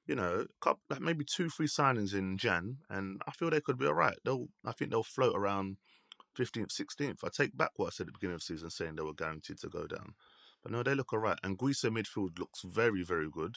you 0.06 0.14
know, 0.14 0.46
couple, 0.60 0.80
like 0.88 1.00
maybe 1.00 1.24
two, 1.24 1.50
three 1.50 1.66
signings 1.66 2.14
in 2.14 2.38
Jan, 2.38 2.78
and 2.88 3.20
I 3.26 3.32
feel 3.32 3.50
they 3.50 3.60
could 3.60 3.78
be 3.78 3.86
alright. 3.86 4.16
They'll, 4.24 4.48
I 4.64 4.72
think 4.72 4.90
they'll 4.90 5.02
float 5.02 5.36
around 5.36 5.76
15th, 6.38 6.68
16th. 6.68 7.18
I 7.24 7.28
take 7.28 7.56
back 7.56 7.70
what 7.76 7.86
I 7.86 7.90
said 7.90 8.04
at 8.04 8.06
the 8.08 8.18
beginning 8.18 8.34
of 8.36 8.40
the 8.40 8.46
season 8.46 8.70
saying 8.70 8.96
they 8.96 9.02
were 9.02 9.14
guaranteed 9.14 9.58
to 9.58 9.68
go 9.68 9.86
down. 9.86 10.14
But 10.62 10.72
no, 10.72 10.82
they 10.82 10.94
look 10.94 11.12
all 11.12 11.18
right. 11.18 11.38
Anguissa 11.42 11.90
midfield 11.90 12.38
looks 12.38 12.62
very, 12.62 13.02
very 13.02 13.28
good. 13.30 13.56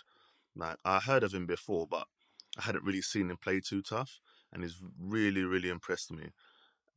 Like, 0.56 0.78
I 0.84 1.00
heard 1.00 1.24
of 1.24 1.34
him 1.34 1.46
before, 1.46 1.88
but 1.89 2.08
I 2.58 2.63
hadn't 2.63 2.84
really 2.84 3.01
seen 3.01 3.30
him 3.30 3.38
play 3.38 3.62
too 3.62 3.82
tough. 3.82 4.20
And 4.51 4.63
he's 4.63 4.77
really, 5.00 5.44
really 5.44 5.70
impressed 5.70 6.12
me. 6.12 6.29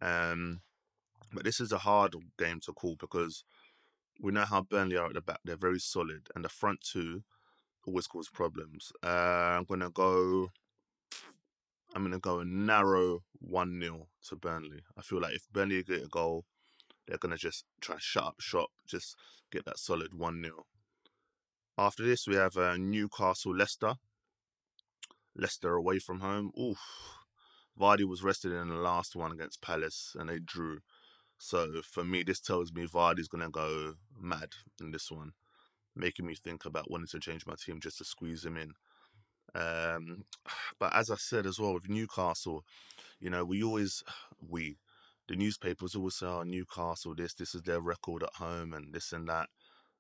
Um, 0.01 0.61
but 1.33 1.45
this 1.45 1.61
is 1.61 1.73
a 1.73 1.79
hard 1.79 2.15
game 2.39 2.61
to 2.61 2.73
call 2.73 2.97
because 2.99 3.45
we 4.21 4.33
know 4.33 4.45
how 4.45 4.63
Burnley 4.63 4.97
are 4.97 5.07
at 5.07 5.15
the 5.15 5.21
back. 5.21 5.41
They're 5.45 5.57
very 5.57 5.79
solid. 5.79 6.29
And 6.35 6.45
the 6.45 6.49
front 6.49 6.81
two 6.81 7.23
always 7.87 8.07
cause 8.07 8.29
problems. 8.29 8.93
Uh, 9.03 9.59
I'm 9.59 9.65
to 9.81 9.91
go 9.91 10.51
I'm 11.95 12.11
to 12.11 12.19
go 12.19 12.41
a 12.41 12.45
narrow 12.45 13.23
1 13.41 13.81
0 13.81 14.09
to 14.29 14.37
Burnley. 14.37 14.81
I 14.97 15.03
feel 15.03 15.21
like 15.21 15.35
if 15.35 15.47
Burnley 15.53 15.83
get 15.83 16.05
a 16.05 16.09
goal, 16.09 16.45
they're 17.07 17.19
to 17.19 17.37
just 17.37 17.65
try 17.81 17.97
to 17.97 18.01
shut 18.01 18.25
up 18.25 18.41
shop, 18.41 18.71
just 18.87 19.17
get 19.51 19.65
that 19.67 19.79
solid 19.79 20.15
1 20.15 20.43
0. 20.43 20.67
After 21.77 22.05
this, 22.05 22.27
we 22.27 22.37
have 22.37 22.57
uh, 22.57 22.77
Newcastle 22.77 23.55
Leicester. 23.55 23.95
Leicester 25.37 25.75
away 25.75 25.99
from 25.99 26.21
home. 26.21 26.53
Oof. 26.59 26.79
Vardy 27.79 28.05
was 28.05 28.23
rested 28.23 28.53
in 28.53 28.69
the 28.69 28.75
last 28.75 29.17
one 29.17 29.33
against 29.33 29.63
Palace 29.63 30.15
and 30.19 30.29
they 30.29 30.39
drew. 30.39 30.81
So 31.39 31.83
for 31.83 32.05
me, 32.05 32.23
this 32.23 32.41
tells 32.41 32.73
me 32.73 32.87
Vardy's 32.87 33.29
going 33.29 33.43
to 33.43 33.51
go 33.51 33.95
mad 34.21 34.51
in 34.81 34.91
this 34.93 35.11
one, 35.11 35.33
making 35.97 36.27
me 36.27 36.35
think 36.35 36.65
about 36.65 36.91
wanting 36.91 37.09
to 37.09 37.21
change 37.21 37.47
my 37.47 37.55
team 37.55 37.81
just 37.81 37.99
to 37.99 38.05
squeeze 38.05 38.45
him 38.45 38.57
in. 38.57 38.73
Um, 39.55 40.25
but 40.79 40.95
as 40.95 41.11
I 41.11 41.17
said 41.17 41.47
as 41.47 41.59
well 41.59 41.75
with 41.75 41.89
Newcastle, 41.89 42.65
you 43.21 43.31
know, 43.31 43.45
we 43.45 43.63
always 43.63 44.03
we 44.49 44.79
the 45.29 45.37
newspapers 45.37 45.95
always 45.95 46.17
say, 46.17 46.27
"Oh, 46.27 46.43
Newcastle, 46.43 47.15
this 47.15 47.35
this 47.35 47.55
is 47.55 47.63
their 47.63 47.81
record 47.81 48.23
at 48.23 48.35
home 48.35 48.73
and 48.73 48.93
this 48.93 49.13
and 49.13 49.29
that." 49.29 49.49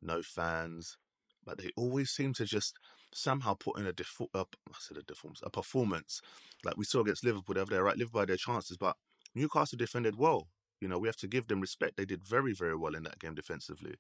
No 0.00 0.20
fans, 0.22 0.96
but 1.44 1.58
they 1.58 1.70
always 1.76 2.10
seem 2.10 2.34
to 2.34 2.44
just 2.44 2.76
somehow 3.14 3.54
put 3.54 3.78
in 3.78 3.86
a 3.86 3.92
default. 3.92 4.30
Uh, 4.34 4.44
I 4.68 4.76
said 4.78 4.96
a 4.98 5.46
a 5.46 5.50
performance 5.50 6.20
like 6.64 6.76
we 6.76 6.84
saw 6.84 7.00
against 7.00 7.24
Liverpool 7.24 7.54
the 7.54 7.62
other 7.62 7.72
day. 7.76 7.78
Right, 7.78 7.96
Liverpool 7.96 8.26
their 8.26 8.36
chances, 8.36 8.76
but 8.76 8.96
Newcastle 9.34 9.78
defended 9.78 10.16
well. 10.16 10.48
You 10.80 10.88
know, 10.88 10.98
we 10.98 11.08
have 11.08 11.16
to 11.18 11.28
give 11.28 11.46
them 11.46 11.60
respect. 11.60 11.96
They 11.96 12.04
did 12.04 12.24
very, 12.24 12.52
very 12.52 12.76
well 12.76 12.94
in 12.94 13.04
that 13.04 13.18
game 13.20 13.34
defensively. 13.34 13.94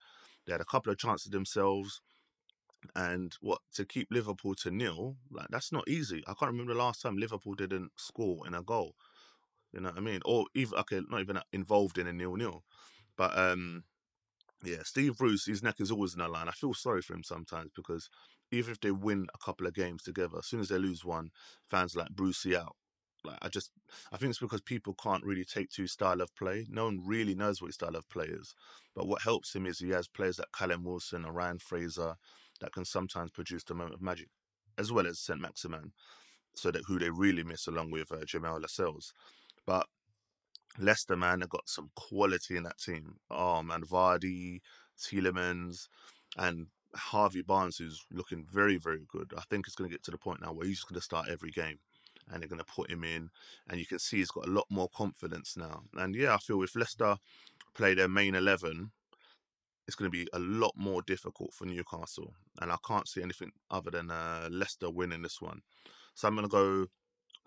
They 0.46 0.52
had 0.52 0.60
a 0.60 0.64
couple 0.64 0.90
of 0.92 0.98
chances 0.98 1.30
themselves. 1.30 2.00
And 2.96 3.36
what 3.40 3.60
to 3.74 3.84
keep 3.84 4.08
Liverpool 4.10 4.54
to 4.56 4.70
nil, 4.70 5.16
like 5.30 5.46
that's 5.50 5.70
not 5.72 5.86
easy. 5.88 6.24
I 6.26 6.34
can't 6.34 6.50
remember 6.50 6.74
the 6.74 6.80
last 6.80 7.00
time 7.00 7.16
Liverpool 7.16 7.54
didn't 7.54 7.92
score 7.96 8.46
in 8.46 8.54
a 8.54 8.62
goal. 8.62 8.96
You 9.72 9.80
know 9.80 9.90
what 9.90 9.98
I 9.98 10.02
mean? 10.02 10.20
Or 10.24 10.46
even 10.54 10.78
okay, 10.80 11.00
not 11.08 11.20
even 11.20 11.40
involved 11.52 11.98
in 11.98 12.06
a 12.08 12.12
nil 12.12 12.36
nil. 12.36 12.64
But 13.16 13.38
um 13.38 13.84
yeah, 14.64 14.82
Steve 14.84 15.18
Bruce, 15.18 15.46
his 15.46 15.62
neck 15.62 15.76
is 15.80 15.90
always 15.90 16.14
in 16.14 16.20
the 16.20 16.28
line. 16.28 16.48
I 16.48 16.52
feel 16.52 16.74
sorry 16.74 17.02
for 17.02 17.14
him 17.14 17.24
sometimes 17.24 17.70
because 17.74 18.08
even 18.52 18.70
if 18.70 18.80
they 18.80 18.90
win 18.90 19.26
a 19.34 19.44
couple 19.44 19.66
of 19.66 19.74
games 19.74 20.02
together, 20.02 20.38
as 20.38 20.46
soon 20.46 20.60
as 20.60 20.68
they 20.68 20.78
lose 20.78 21.04
one, 21.04 21.30
fans 21.68 21.96
like 21.96 22.10
Brucey 22.10 22.54
out. 22.56 22.76
Like 23.24 23.38
I 23.40 23.48
just, 23.48 23.70
I 24.12 24.16
think 24.16 24.30
it's 24.30 24.38
because 24.38 24.60
people 24.60 24.94
can't 24.94 25.24
really 25.24 25.44
take 25.44 25.70
to 25.70 25.82
his 25.82 25.92
style 25.92 26.20
of 26.20 26.34
play. 26.36 26.66
No 26.68 26.84
one 26.84 27.00
really 27.04 27.34
knows 27.34 27.60
what 27.60 27.68
his 27.68 27.76
style 27.76 27.96
of 27.96 28.08
play 28.10 28.26
is. 28.26 28.54
But 28.94 29.06
what 29.06 29.22
helps 29.22 29.54
him 29.54 29.66
is 29.66 29.78
he 29.78 29.90
has 29.90 30.08
players 30.08 30.38
like 30.38 30.48
Callum 30.56 30.84
Wilson 30.84 31.24
or 31.24 31.32
Ryan 31.32 31.58
Fraser 31.58 32.16
that 32.60 32.72
can 32.72 32.84
sometimes 32.84 33.30
produce 33.30 33.64
the 33.64 33.74
moment 33.74 33.94
of 33.94 34.02
magic, 34.02 34.28
as 34.76 34.92
well 34.92 35.06
as 35.06 35.18
Saint 35.18 35.40
Maximin, 35.40 35.92
so 36.54 36.70
that 36.70 36.82
who 36.86 36.98
they 36.98 37.10
really 37.10 37.44
miss 37.44 37.66
along 37.66 37.90
with 37.90 38.12
uh, 38.12 38.24
Jamal 38.26 38.60
Lascelles. 38.60 39.14
But 39.66 39.86
Leicester, 40.78 41.16
man, 41.16 41.40
they 41.40 41.46
got 41.46 41.68
some 41.68 41.90
quality 41.94 42.56
in 42.56 42.64
that 42.64 42.78
team. 42.78 43.16
Oh 43.30 43.62
man, 43.62 43.82
Vardy, 43.82 44.60
Tielemans, 44.98 45.86
and 46.36 46.66
Harvey 46.94 47.42
Barnes, 47.42 47.78
who's 47.78 48.04
looking 48.12 48.44
very, 48.44 48.76
very 48.76 49.04
good. 49.08 49.32
I 49.36 49.42
think 49.42 49.66
it's 49.66 49.76
going 49.76 49.88
to 49.90 49.94
get 49.94 50.02
to 50.04 50.10
the 50.10 50.18
point 50.18 50.42
now 50.42 50.52
where 50.52 50.66
he's 50.66 50.82
going 50.82 50.98
to 50.98 51.04
start 51.04 51.28
every 51.28 51.50
game 51.50 51.78
and 52.30 52.40
they're 52.40 52.48
going 52.48 52.58
to 52.58 52.64
put 52.64 52.90
him 52.90 53.04
in. 53.04 53.30
And 53.68 53.78
you 53.80 53.86
can 53.86 53.98
see 53.98 54.18
he's 54.18 54.30
got 54.30 54.46
a 54.46 54.50
lot 54.50 54.66
more 54.70 54.88
confidence 54.94 55.56
now. 55.56 55.82
And 55.94 56.14
yeah, 56.14 56.34
I 56.34 56.38
feel 56.38 56.62
if 56.62 56.76
Leicester 56.76 57.16
play 57.74 57.94
their 57.94 58.08
main 58.08 58.34
11, 58.34 58.90
it's 59.86 59.96
going 59.96 60.10
to 60.10 60.16
be 60.16 60.28
a 60.32 60.38
lot 60.38 60.72
more 60.76 61.02
difficult 61.02 61.52
for 61.54 61.66
Newcastle. 61.66 62.34
And 62.60 62.70
I 62.70 62.76
can't 62.86 63.08
see 63.08 63.22
anything 63.22 63.52
other 63.70 63.90
than 63.90 64.10
uh, 64.10 64.48
Leicester 64.50 64.90
winning 64.90 65.22
this 65.22 65.40
one. 65.40 65.62
So 66.14 66.28
I'm 66.28 66.34
going 66.34 66.48
to 66.48 66.50
go 66.50 66.86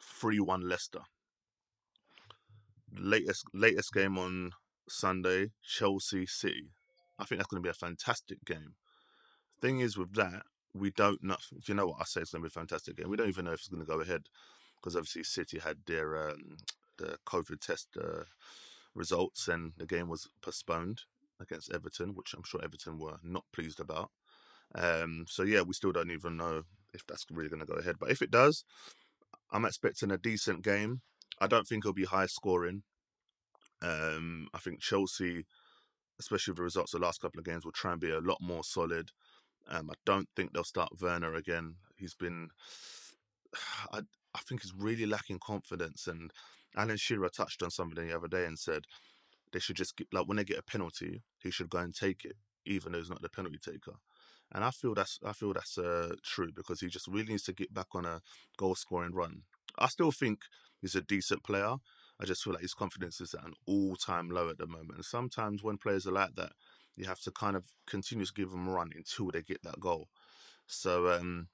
3 0.01 0.39
1 0.39 0.67
Leicester. 0.67 1.01
Latest 2.97 3.45
latest 3.53 3.93
game 3.93 4.17
on 4.17 4.51
Sunday, 4.87 5.51
Chelsea 5.61 6.25
City. 6.25 6.71
I 7.19 7.25
think 7.25 7.39
that's 7.39 7.47
going 7.47 7.61
to 7.61 7.67
be 7.67 7.71
a 7.71 7.73
fantastic 7.73 8.43
game. 8.45 8.75
Thing 9.61 9.79
is, 9.79 9.97
with 9.97 10.13
that, 10.15 10.43
we 10.73 10.91
don't 10.91 11.23
know. 11.23 11.37
If 11.57 11.69
you 11.69 11.75
know 11.75 11.87
what 11.87 12.01
I 12.01 12.03
say? 12.03 12.21
It's 12.21 12.31
going 12.31 12.43
to 12.43 12.49
be 12.49 12.53
a 12.53 12.59
fantastic 12.59 12.97
game. 12.97 13.09
We 13.09 13.17
don't 13.17 13.29
even 13.29 13.45
know 13.45 13.53
if 13.53 13.59
it's 13.59 13.67
going 13.67 13.85
to 13.85 13.91
go 13.91 14.01
ahead 14.01 14.23
because 14.75 14.95
obviously 14.95 15.23
City 15.23 15.59
had 15.59 15.77
their 15.87 16.29
um, 16.29 16.57
the 16.97 17.17
COVID 17.25 17.59
test 17.59 17.89
uh, 17.99 18.23
results 18.93 19.47
and 19.47 19.73
the 19.77 19.85
game 19.85 20.07
was 20.07 20.29
postponed 20.41 21.01
against 21.39 21.73
Everton, 21.73 22.15
which 22.15 22.33
I'm 22.33 22.43
sure 22.43 22.63
Everton 22.63 22.99
were 22.99 23.17
not 23.23 23.45
pleased 23.53 23.79
about. 23.79 24.11
Um, 24.73 25.25
so 25.27 25.43
yeah, 25.43 25.61
we 25.61 25.73
still 25.73 25.91
don't 25.91 26.11
even 26.11 26.37
know 26.37 26.63
if 26.93 27.05
that's 27.07 27.25
really 27.31 27.49
going 27.49 27.59
to 27.59 27.65
go 27.65 27.75
ahead. 27.75 27.95
But 27.99 28.11
if 28.11 28.21
it 28.21 28.31
does, 28.31 28.63
I'm 29.51 29.65
expecting 29.65 30.11
a 30.11 30.17
decent 30.17 30.63
game. 30.63 31.01
I 31.39 31.47
don't 31.47 31.67
think 31.67 31.83
it'll 31.83 31.93
be 31.93 32.05
high 32.05 32.27
scoring. 32.27 32.83
Um, 33.81 34.47
I 34.53 34.59
think 34.59 34.79
Chelsea, 34.79 35.45
especially 36.19 36.51
with 36.51 36.57
the 36.57 36.63
results 36.63 36.93
of 36.93 37.01
the 37.01 37.05
last 37.05 37.21
couple 37.21 37.39
of 37.39 37.45
games, 37.45 37.65
will 37.65 37.71
try 37.71 37.91
and 37.91 38.01
be 38.01 38.11
a 38.11 38.19
lot 38.19 38.37
more 38.41 38.63
solid. 38.63 39.11
Um, 39.67 39.89
I 39.89 39.93
don't 40.05 40.27
think 40.35 40.53
they'll 40.53 40.63
start 40.63 40.89
Werner 41.01 41.33
again. 41.33 41.75
He's 41.97 42.13
been, 42.13 42.49
I, 43.91 43.99
I 44.33 44.39
think 44.47 44.61
he's 44.61 44.73
really 44.75 45.05
lacking 45.05 45.39
confidence. 45.39 46.07
And 46.07 46.31
Alan 46.75 46.97
Shearer 46.97 47.29
touched 47.29 47.63
on 47.63 47.71
something 47.71 48.07
the 48.07 48.15
other 48.15 48.27
day 48.27 48.45
and 48.45 48.59
said 48.59 48.83
they 49.51 49.59
should 49.59 49.75
just 49.77 49.95
get, 49.97 50.07
like 50.13 50.27
when 50.27 50.37
they 50.37 50.43
get 50.43 50.59
a 50.59 50.63
penalty, 50.63 51.23
he 51.39 51.51
should 51.51 51.69
go 51.69 51.79
and 51.79 51.95
take 51.95 52.25
it, 52.25 52.35
even 52.65 52.91
though 52.91 52.99
he's 52.99 53.09
not 53.09 53.21
the 53.21 53.29
penalty 53.29 53.57
taker. 53.57 53.93
And 54.51 54.63
I 54.63 54.71
feel 54.71 54.93
that's 54.93 55.19
I 55.25 55.33
feel 55.33 55.53
that's 55.53 55.77
uh, 55.77 56.15
true 56.23 56.51
because 56.55 56.79
he 56.79 56.87
just 56.87 57.07
really 57.07 57.29
needs 57.29 57.43
to 57.43 57.53
get 57.53 57.73
back 57.73 57.87
on 57.95 58.05
a 58.05 58.21
goal 58.57 58.75
scoring 58.75 59.13
run. 59.13 59.41
I 59.77 59.87
still 59.87 60.11
think 60.11 60.41
he's 60.81 60.95
a 60.95 61.01
decent 61.01 61.43
player. 61.43 61.75
I 62.21 62.25
just 62.25 62.43
feel 62.43 62.53
like 62.53 62.61
his 62.61 62.73
confidence 62.73 63.19
is 63.19 63.33
at 63.33 63.43
an 63.43 63.53
all 63.65 63.95
time 63.95 64.29
low 64.29 64.49
at 64.49 64.57
the 64.57 64.67
moment. 64.67 64.95
And 64.95 65.05
sometimes 65.05 65.63
when 65.63 65.77
players 65.77 66.07
are 66.07 66.11
like 66.11 66.35
that, 66.35 66.51
you 66.95 67.05
have 67.05 67.19
to 67.21 67.31
kind 67.31 67.55
of 67.55 67.65
continue 67.87 68.25
to 68.25 68.33
give 68.33 68.51
them 68.51 68.67
a 68.67 68.71
run 68.71 68.91
until 68.95 69.31
they 69.31 69.41
get 69.41 69.63
that 69.63 69.79
goal. 69.79 70.07
So 70.67 71.11
um, 71.11 71.47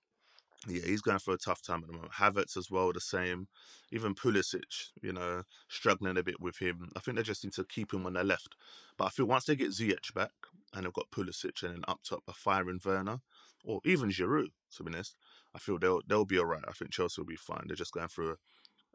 yeah, 0.68 0.86
he's 0.86 1.02
going 1.02 1.18
through 1.20 1.36
a 1.36 1.40
tough 1.40 1.62
time 1.62 1.82
at 1.82 1.88
the 1.88 1.94
moment. 1.94 2.14
Havertz 2.14 2.56
as 2.56 2.70
well, 2.70 2.94
the 2.94 3.02
same. 3.02 3.48
Even 3.92 4.14
Pulisic, 4.14 4.90
you 5.02 5.12
know, 5.12 5.44
struggling 5.68 6.18
a 6.18 6.24
bit 6.24 6.40
with 6.40 6.58
him. 6.60 6.90
I 6.96 7.00
think 7.00 7.18
they 7.18 7.24
just 7.24 7.44
need 7.44 7.54
to 7.54 7.64
keep 7.64 7.94
him 7.94 8.04
when 8.04 8.14
they're 8.14 8.24
left. 8.24 8.56
But 8.98 9.06
I 9.06 9.10
feel 9.10 9.26
once 9.26 9.46
they 9.46 9.56
get 9.56 9.72
Ziyech 9.72 10.14
back 10.14 10.32
and 10.74 10.86
they've 10.86 10.94
got 10.94 11.10
Pulisic 11.12 11.64
and 11.64 11.74
then 11.74 11.84
up 11.88 12.02
top 12.08 12.24
a 12.28 12.34
firing 12.34 12.80
Werner 12.84 13.22
or 13.64 13.80
even 13.86 14.10
Giroud, 14.10 14.52
to 14.78 14.84
be 14.84 14.94
honest, 14.94 15.16
I 15.56 15.60
feel 15.60 15.80
they'll 15.80 16.02
they'll 16.08 16.26
be 16.26 16.38
all 16.38 16.46
right. 16.46 16.64
I 16.68 16.72
think 16.74 16.92
Chelsea 16.92 17.20
will 17.20 17.28
be 17.28 17.36
fine. 17.36 17.64
They're 17.66 17.76
just 17.76 17.94
going 17.94 18.08
through 18.08 18.38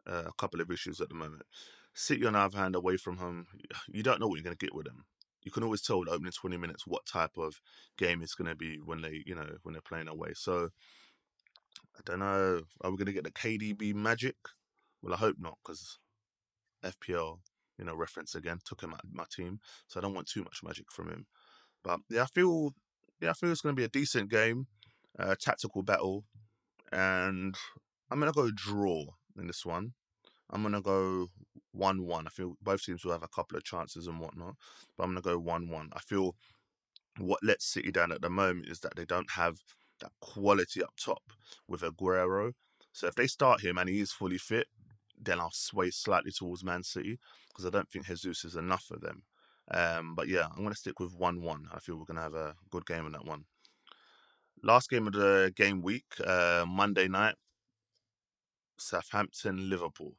a, 0.05 0.11
a 0.11 0.33
couple 0.37 0.61
of 0.61 0.71
issues 0.71 1.01
at 1.01 1.09
the 1.09 1.15
moment. 1.15 1.43
City 1.93 2.25
on 2.25 2.33
the 2.33 2.39
other 2.39 2.57
hand, 2.57 2.75
away 2.75 2.95
from 2.95 3.17
home, 3.17 3.47
you 3.87 4.03
don't 4.03 4.19
know 4.19 4.27
what 4.27 4.35
you're 4.35 4.43
going 4.43 4.55
to 4.55 4.65
get 4.65 4.75
with 4.75 4.85
them. 4.85 5.05
You 5.47 5.51
can 5.51 5.63
always 5.63 5.81
tell 5.81 6.03
the 6.03 6.11
opening 6.11 6.33
20 6.33 6.57
minutes 6.57 6.85
what 6.85 7.05
type 7.05 7.37
of 7.37 7.61
game 7.97 8.21
it's 8.21 8.35
going 8.35 8.49
to 8.49 8.55
be 8.55 8.81
when 8.83 8.99
they, 8.99 9.23
you 9.25 9.33
know, 9.33 9.47
when 9.63 9.71
they're 9.71 9.81
playing 9.81 10.09
away. 10.09 10.33
So 10.35 10.71
I 11.95 12.01
don't 12.03 12.19
know. 12.19 12.63
Are 12.81 12.91
we 12.91 12.97
going 12.97 13.05
to 13.05 13.13
get 13.13 13.23
the 13.23 13.31
KDB 13.31 13.95
magic? 13.95 14.35
Well, 15.01 15.13
I 15.13 15.17
hope 15.17 15.37
not 15.39 15.57
because 15.63 15.99
FPL, 16.83 17.39
you 17.79 17.85
know, 17.85 17.95
reference 17.95 18.35
again 18.35 18.59
took 18.65 18.81
him 18.81 18.93
out 18.93 19.05
my 19.09 19.23
team, 19.33 19.61
so 19.87 20.01
I 20.01 20.03
don't 20.03 20.13
want 20.13 20.27
too 20.27 20.43
much 20.43 20.59
magic 20.65 20.91
from 20.91 21.07
him. 21.07 21.27
But 21.81 22.01
yeah, 22.09 22.23
I 22.23 22.25
feel 22.25 22.73
yeah, 23.21 23.29
I 23.29 23.33
feel 23.33 23.49
it's 23.49 23.61
going 23.61 23.73
to 23.73 23.79
be 23.79 23.85
a 23.85 23.87
decent 23.87 24.29
game, 24.29 24.67
uh, 25.17 25.35
tactical 25.39 25.81
battle, 25.81 26.25
and 26.91 27.55
I'm 28.11 28.19
going 28.19 28.29
to 28.29 28.35
go 28.35 28.51
draw 28.53 29.05
in 29.39 29.47
this 29.47 29.65
one. 29.65 29.93
I'm 30.49 30.63
to 30.73 30.81
go 30.81 31.27
one-one. 31.73 32.27
I 32.27 32.29
feel 32.29 32.55
both 32.61 32.83
teams 32.83 33.03
will 33.03 33.11
have 33.11 33.23
a 33.23 33.27
couple 33.27 33.57
of 33.57 33.63
chances 33.63 34.07
and 34.07 34.19
whatnot, 34.19 34.55
but 34.97 35.03
I'm 35.03 35.15
to 35.15 35.21
go 35.21 35.37
one-one. 35.37 35.89
I 35.93 35.99
feel 35.99 36.35
what 37.17 37.43
lets 37.43 37.65
City 37.65 37.91
down 37.91 38.11
at 38.11 38.21
the 38.21 38.29
moment 38.29 38.67
is 38.67 38.79
that 38.81 38.95
they 38.95 39.05
don't 39.05 39.31
have 39.31 39.57
that 39.99 40.11
quality 40.21 40.83
up 40.83 40.93
top 41.03 41.21
with 41.67 41.81
Aguero. 41.81 42.53
So 42.93 43.07
if 43.07 43.15
they 43.15 43.27
start 43.27 43.61
him 43.61 43.77
and 43.77 43.89
he 43.89 43.99
is 43.99 44.11
fully 44.11 44.37
fit, 44.37 44.67
then 45.19 45.39
I'll 45.39 45.51
sway 45.51 45.89
slightly 45.89 46.31
towards 46.31 46.63
Man 46.63 46.83
City 46.83 47.19
because 47.49 47.65
I 47.65 47.69
don't 47.69 47.89
think 47.89 48.05
Jesus 48.05 48.45
is 48.45 48.55
enough 48.55 48.83
for 48.83 48.97
them. 48.97 49.23
Um, 49.71 50.15
but 50.15 50.27
yeah, 50.27 50.47
I'm 50.55 50.63
to 50.69 50.75
stick 50.75 50.99
with 50.99 51.13
1 51.13 51.41
1. 51.41 51.69
I 51.73 51.79
feel 51.79 51.97
we're 51.97 52.05
to 52.15 52.21
have 52.21 52.35
a 52.35 52.55
good 52.69 52.85
game 52.85 53.05
in 53.05 53.11
that 53.13 53.25
one. 53.25 53.45
Last 54.63 54.89
game 54.89 55.07
of 55.07 55.13
the 55.13 55.51
game 55.55 55.81
week, 55.81 56.05
uh, 56.25 56.65
Monday 56.67 57.07
night, 57.07 57.35
Southampton, 58.77 59.69
Liverpool. 59.69 60.15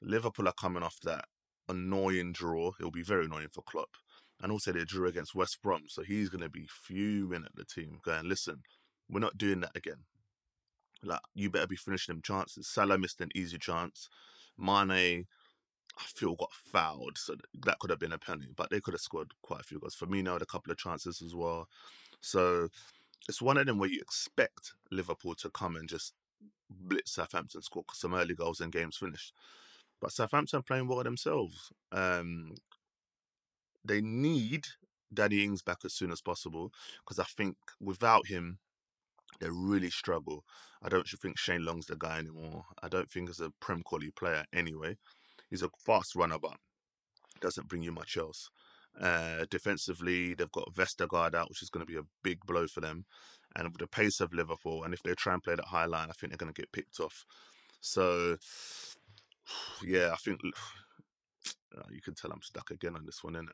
Liverpool 0.00 0.48
are 0.48 0.52
coming 0.52 0.82
off 0.82 1.00
that 1.00 1.26
annoying 1.68 2.32
draw. 2.32 2.72
It'll 2.78 2.90
be 2.90 3.02
very 3.02 3.24
annoying 3.24 3.48
for 3.52 3.62
Klopp. 3.62 3.96
And 4.40 4.52
also 4.52 4.72
they 4.72 4.84
drew 4.84 5.06
against 5.06 5.34
West 5.34 5.62
Brom, 5.62 5.84
so 5.88 6.02
he's 6.02 6.28
going 6.28 6.42
to 6.42 6.50
be 6.50 6.66
fuming 6.68 7.44
at 7.44 7.54
the 7.54 7.64
team, 7.64 8.00
going, 8.02 8.28
"Listen, 8.28 8.62
we're 9.08 9.20
not 9.20 9.38
doing 9.38 9.60
that 9.60 9.76
again. 9.76 10.04
Like 11.02 11.20
you 11.34 11.50
better 11.50 11.66
be 11.66 11.76
finishing 11.76 12.14
them 12.14 12.22
chances." 12.22 12.68
Salah 12.68 12.98
missed 12.98 13.20
an 13.20 13.30
easy 13.34 13.58
chance. 13.58 14.08
Mane, 14.58 15.26
I 15.98 16.02
feel 16.02 16.34
got 16.34 16.52
fouled, 16.52 17.16
so 17.16 17.36
that 17.62 17.78
could 17.78 17.90
have 17.90 18.00
been 18.00 18.12
a 18.12 18.18
penalty, 18.18 18.52
but 18.54 18.70
they 18.70 18.80
could 18.80 18.94
have 18.94 19.00
scored 19.00 19.32
quite 19.42 19.60
a 19.60 19.64
few 19.64 19.78
goals. 19.78 19.96
Firmino 19.96 20.32
had 20.32 20.42
a 20.42 20.46
couple 20.46 20.72
of 20.72 20.78
chances 20.78 21.22
as 21.22 21.34
well. 21.34 21.68
So 22.20 22.68
it's 23.28 23.40
one 23.40 23.56
of 23.56 23.66
them 23.66 23.78
where 23.78 23.88
you 23.88 24.00
expect 24.00 24.74
Liverpool 24.90 25.34
to 25.36 25.50
come 25.50 25.76
and 25.76 25.88
just 25.88 26.14
blitz 26.68 27.12
Southampton, 27.12 27.62
score 27.62 27.84
some 27.92 28.14
early 28.14 28.34
goals 28.34 28.60
and 28.60 28.72
games 28.72 28.96
finished. 28.96 29.32
But 30.04 30.12
Southampton 30.12 30.62
playing 30.62 30.86
well 30.86 31.02
themselves. 31.02 31.72
Um, 31.90 32.56
they 33.82 34.02
need 34.02 34.66
Danny 35.14 35.42
Ings 35.42 35.62
back 35.62 35.78
as 35.82 35.94
soon 35.94 36.12
as 36.12 36.20
possible 36.20 36.72
because 36.98 37.18
I 37.18 37.24
think 37.24 37.56
without 37.80 38.26
him, 38.26 38.58
they 39.40 39.48
really 39.48 39.88
struggle. 39.88 40.44
I 40.82 40.90
don't 40.90 41.08
think 41.08 41.38
Shane 41.38 41.64
Long's 41.64 41.86
the 41.86 41.96
guy 41.96 42.18
anymore. 42.18 42.66
I 42.82 42.88
don't 42.88 43.10
think 43.10 43.30
he's 43.30 43.40
a 43.40 43.50
Prem 43.60 43.80
quality 43.82 44.10
player 44.10 44.44
anyway. 44.52 44.98
He's 45.48 45.62
a 45.62 45.70
fast 45.86 46.14
runner, 46.14 46.38
but 46.38 46.58
doesn't 47.40 47.68
bring 47.68 47.80
you 47.80 47.90
much 47.92 48.18
else. 48.18 48.50
Uh, 49.00 49.46
defensively, 49.48 50.34
they've 50.34 50.52
got 50.52 50.74
Vestergaard 50.74 51.34
out, 51.34 51.48
which 51.48 51.62
is 51.62 51.70
going 51.70 51.86
to 51.86 51.90
be 51.90 51.98
a 51.98 52.04
big 52.22 52.40
blow 52.44 52.66
for 52.66 52.82
them. 52.82 53.06
And 53.56 53.68
with 53.68 53.78
the 53.78 53.86
pace 53.86 54.20
of 54.20 54.34
Liverpool, 54.34 54.84
and 54.84 54.92
if 54.92 55.02
they 55.02 55.14
try 55.14 55.32
and 55.32 55.42
play 55.42 55.54
that 55.54 55.64
high 55.64 55.86
line, 55.86 56.10
I 56.10 56.12
think 56.12 56.30
they're 56.30 56.36
going 56.36 56.52
to 56.52 56.60
get 56.60 56.72
picked 56.72 57.00
off. 57.00 57.24
So, 57.80 58.38
yeah, 59.84 60.10
I 60.12 60.16
think 60.16 60.40
uh, 61.76 61.82
you 61.90 62.00
can 62.00 62.14
tell 62.14 62.32
I'm 62.32 62.42
stuck 62.42 62.70
again 62.70 62.96
on 62.96 63.04
this 63.04 63.22
one, 63.22 63.34
innit? 63.34 63.48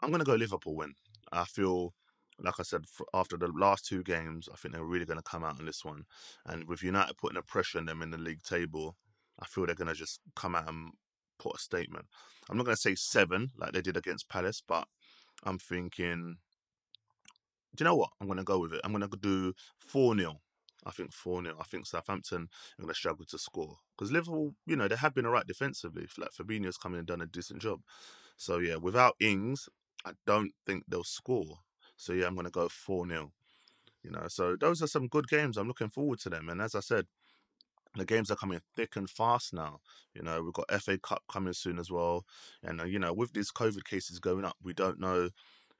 I'm 0.00 0.10
going 0.10 0.20
to 0.20 0.26
go 0.26 0.34
Liverpool 0.34 0.76
win. 0.76 0.94
I 1.32 1.44
feel, 1.44 1.94
like 2.38 2.58
I 2.58 2.62
said, 2.62 2.84
after 3.14 3.36
the 3.36 3.48
last 3.48 3.86
two 3.86 4.02
games, 4.02 4.48
I 4.52 4.56
think 4.56 4.74
they're 4.74 4.84
really 4.84 5.06
going 5.06 5.18
to 5.18 5.22
come 5.22 5.44
out 5.44 5.58
on 5.58 5.66
this 5.66 5.84
one. 5.84 6.04
And 6.46 6.68
with 6.68 6.82
United 6.82 7.16
putting 7.16 7.38
a 7.38 7.42
pressure 7.42 7.78
on 7.78 7.86
them 7.86 8.02
in 8.02 8.10
the 8.10 8.18
league 8.18 8.42
table, 8.42 8.96
I 9.40 9.46
feel 9.46 9.66
they're 9.66 9.74
going 9.74 9.88
to 9.88 9.94
just 9.94 10.20
come 10.36 10.54
out 10.54 10.68
and 10.68 10.90
put 11.38 11.56
a 11.56 11.58
statement. 11.58 12.06
I'm 12.50 12.56
not 12.56 12.66
going 12.66 12.76
to 12.76 12.80
say 12.80 12.94
seven 12.94 13.50
like 13.58 13.72
they 13.72 13.80
did 13.80 13.96
against 13.96 14.28
Palace, 14.28 14.62
but 14.66 14.86
I'm 15.44 15.58
thinking, 15.58 16.36
do 17.74 17.82
you 17.82 17.86
know 17.86 17.96
what? 17.96 18.10
I'm 18.20 18.26
going 18.26 18.38
to 18.38 18.44
go 18.44 18.58
with 18.58 18.74
it. 18.74 18.80
I'm 18.84 18.92
going 18.92 19.08
to 19.08 19.16
do 19.16 19.52
4 19.80 20.16
0. 20.16 20.40
I 20.86 20.90
think 20.90 21.12
4 21.12 21.42
0. 21.42 21.56
I 21.58 21.64
think 21.64 21.86
Southampton 21.86 22.48
are 22.78 22.82
going 22.82 22.88
to 22.88 22.94
struggle 22.94 23.24
to 23.26 23.38
score. 23.38 23.78
Because 23.96 24.12
Liverpool, 24.12 24.54
you 24.66 24.76
know, 24.76 24.88
they 24.88 24.96
have 24.96 25.14
been 25.14 25.26
alright 25.26 25.46
defensively. 25.46 26.06
Like 26.18 26.30
Fabinho's 26.32 26.76
come 26.76 26.92
in 26.94 26.98
and 26.98 27.06
done 27.06 27.22
a 27.22 27.26
decent 27.26 27.62
job. 27.62 27.80
So, 28.36 28.58
yeah, 28.58 28.76
without 28.76 29.14
Ings, 29.20 29.68
I 30.04 30.12
don't 30.26 30.52
think 30.66 30.84
they'll 30.88 31.04
score. 31.04 31.58
So, 31.96 32.12
yeah, 32.12 32.26
I'm 32.26 32.34
going 32.34 32.46
to 32.46 32.50
go 32.50 32.68
4 32.68 33.08
0. 33.08 33.32
You 34.02 34.10
know, 34.10 34.28
so 34.28 34.56
those 34.60 34.82
are 34.82 34.86
some 34.86 35.08
good 35.08 35.28
games. 35.28 35.56
I'm 35.56 35.68
looking 35.68 35.88
forward 35.88 36.18
to 36.20 36.30
them. 36.30 36.50
And 36.50 36.60
as 36.60 36.74
I 36.74 36.80
said, 36.80 37.06
the 37.96 38.04
games 38.04 38.30
are 38.30 38.36
coming 38.36 38.60
thick 38.76 38.96
and 38.96 39.08
fast 39.08 39.54
now. 39.54 39.80
You 40.14 40.22
know, 40.22 40.42
we've 40.42 40.52
got 40.52 40.82
FA 40.82 40.98
Cup 40.98 41.22
coming 41.30 41.52
soon 41.54 41.78
as 41.78 41.90
well. 41.90 42.24
And, 42.62 42.80
uh, 42.80 42.84
you 42.84 42.98
know, 42.98 43.12
with 43.14 43.32
these 43.32 43.50
COVID 43.50 43.84
cases 43.84 44.18
going 44.18 44.44
up, 44.44 44.56
we 44.62 44.74
don't 44.74 45.00
know 45.00 45.30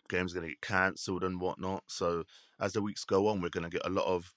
games 0.09 0.33
are 0.33 0.37
going 0.37 0.49
to 0.49 0.55
get 0.55 0.61
cancelled 0.61 1.25
and 1.25 1.40
whatnot. 1.40 1.83
So 1.87 2.25
as 2.61 2.73
the 2.73 2.83
weeks 2.83 3.05
go 3.05 3.29
on, 3.29 3.40
we're 3.40 3.49
going 3.49 3.69
to 3.69 3.71
get 3.71 3.87
a 3.87 3.90
lot 3.90 4.07
of 4.07 4.33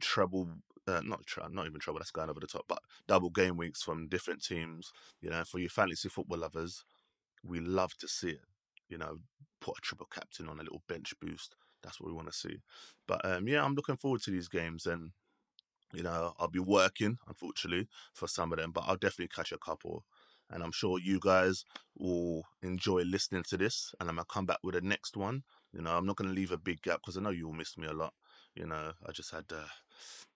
treble, 0.00 0.48
uh, 0.86 1.00
not 1.04 1.24
tre- 1.26 1.44
not 1.50 1.66
even 1.66 1.80
trouble, 1.80 2.00
that's 2.00 2.10
going 2.10 2.30
over 2.30 2.40
the 2.40 2.46
top, 2.46 2.64
but 2.68 2.80
double 3.08 3.30
game 3.30 3.56
weeks 3.56 3.82
from 3.82 4.08
different 4.08 4.42
teams. 4.42 4.92
You 5.20 5.30
know, 5.30 5.44
for 5.44 5.58
you 5.58 5.68
fantasy 5.68 6.08
football 6.08 6.38
lovers, 6.38 6.84
we 7.44 7.60
love 7.60 7.96
to 7.98 8.08
see 8.08 8.30
it. 8.30 8.40
You 8.88 8.98
know, 8.98 9.18
put 9.60 9.78
a 9.78 9.80
triple 9.80 10.08
captain 10.12 10.48
on 10.48 10.58
a 10.60 10.62
little 10.62 10.82
bench 10.88 11.14
boost. 11.20 11.56
That's 11.82 12.00
what 12.00 12.08
we 12.08 12.14
want 12.14 12.28
to 12.30 12.38
see. 12.38 12.58
But 13.08 13.24
um, 13.24 13.48
yeah, 13.48 13.64
I'm 13.64 13.74
looking 13.74 13.96
forward 13.96 14.22
to 14.22 14.30
these 14.30 14.48
games 14.48 14.86
and 14.86 15.12
you 15.92 16.02
know, 16.02 16.34
I'll 16.38 16.48
be 16.48 16.58
working, 16.58 17.18
unfortunately, 17.28 17.88
for 18.14 18.26
some 18.26 18.52
of 18.52 18.58
them, 18.58 18.72
but 18.72 18.84
I'll 18.86 18.96
definitely 18.96 19.28
catch 19.28 19.52
a 19.52 19.58
couple. 19.58 20.04
And 20.50 20.62
I'm 20.62 20.72
sure 20.72 20.98
you 20.98 21.18
guys 21.20 21.64
will 21.96 22.44
enjoy 22.62 23.02
listening 23.02 23.42
to 23.48 23.56
this. 23.56 23.94
And 24.00 24.08
I'm 24.08 24.16
to 24.16 24.24
come 24.24 24.46
back 24.46 24.58
with 24.62 24.74
the 24.74 24.80
next 24.82 25.16
one. 25.16 25.44
You 25.72 25.82
know, 25.82 25.96
I'm 25.96 26.06
not 26.06 26.16
to 26.18 26.24
leave 26.24 26.52
a 26.52 26.58
big 26.58 26.82
gap 26.82 27.00
because 27.00 27.16
I 27.16 27.20
know 27.20 27.30
you 27.30 27.46
will 27.46 27.54
miss 27.54 27.78
me 27.78 27.86
a 27.86 27.92
lot. 27.92 28.12
You 28.54 28.66
know, 28.66 28.92
I 29.06 29.12
just 29.12 29.30
had 29.30 29.44
uh, 29.52 29.68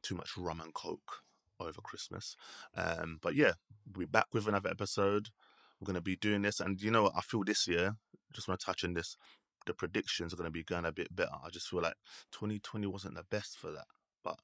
too 0.02 0.14
much 0.14 0.36
rum 0.36 0.60
and 0.60 0.72
coke 0.72 1.22
over 1.60 1.80
Christmas. 1.80 2.36
Um, 2.74 3.18
but 3.22 3.34
yeah, 3.34 3.52
we're 3.94 4.06
back 4.06 4.26
with 4.32 4.46
another 4.46 4.70
episode. 4.70 5.28
We're 5.80 5.86
going 5.86 5.94
to 5.94 6.00
be 6.00 6.16
doing 6.16 6.42
this. 6.42 6.60
And 6.60 6.80
you 6.80 6.90
know 6.90 7.04
what? 7.04 7.12
I 7.16 7.20
feel 7.20 7.44
this 7.44 7.66
year, 7.66 7.96
just 8.32 8.48
want 8.48 8.60
to 8.60 8.66
touch 8.66 8.84
on 8.84 8.94
this, 8.94 9.16
the 9.66 9.74
predictions 9.74 10.32
are 10.32 10.36
going 10.36 10.46
to 10.46 10.50
be 10.50 10.62
going 10.62 10.84
a 10.84 10.92
bit 10.92 11.14
better. 11.14 11.32
I 11.44 11.50
just 11.50 11.68
feel 11.68 11.82
like 11.82 11.96
2020 12.32 12.86
wasn't 12.86 13.16
the 13.16 13.24
best 13.24 13.58
for 13.58 13.70
that. 13.72 13.86
But 14.24 14.38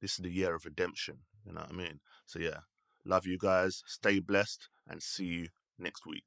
this 0.00 0.12
is 0.12 0.18
the 0.18 0.30
year 0.30 0.54
of 0.54 0.64
redemption. 0.64 1.18
You 1.44 1.52
know 1.52 1.60
what 1.60 1.70
I 1.70 1.74
mean? 1.74 2.00
So 2.26 2.38
yeah, 2.38 2.60
love 3.04 3.26
you 3.26 3.38
guys. 3.38 3.82
Stay 3.86 4.20
blessed 4.20 4.68
and 4.88 5.02
see 5.02 5.26
you 5.26 5.48
next 5.78 6.06
week. 6.06 6.24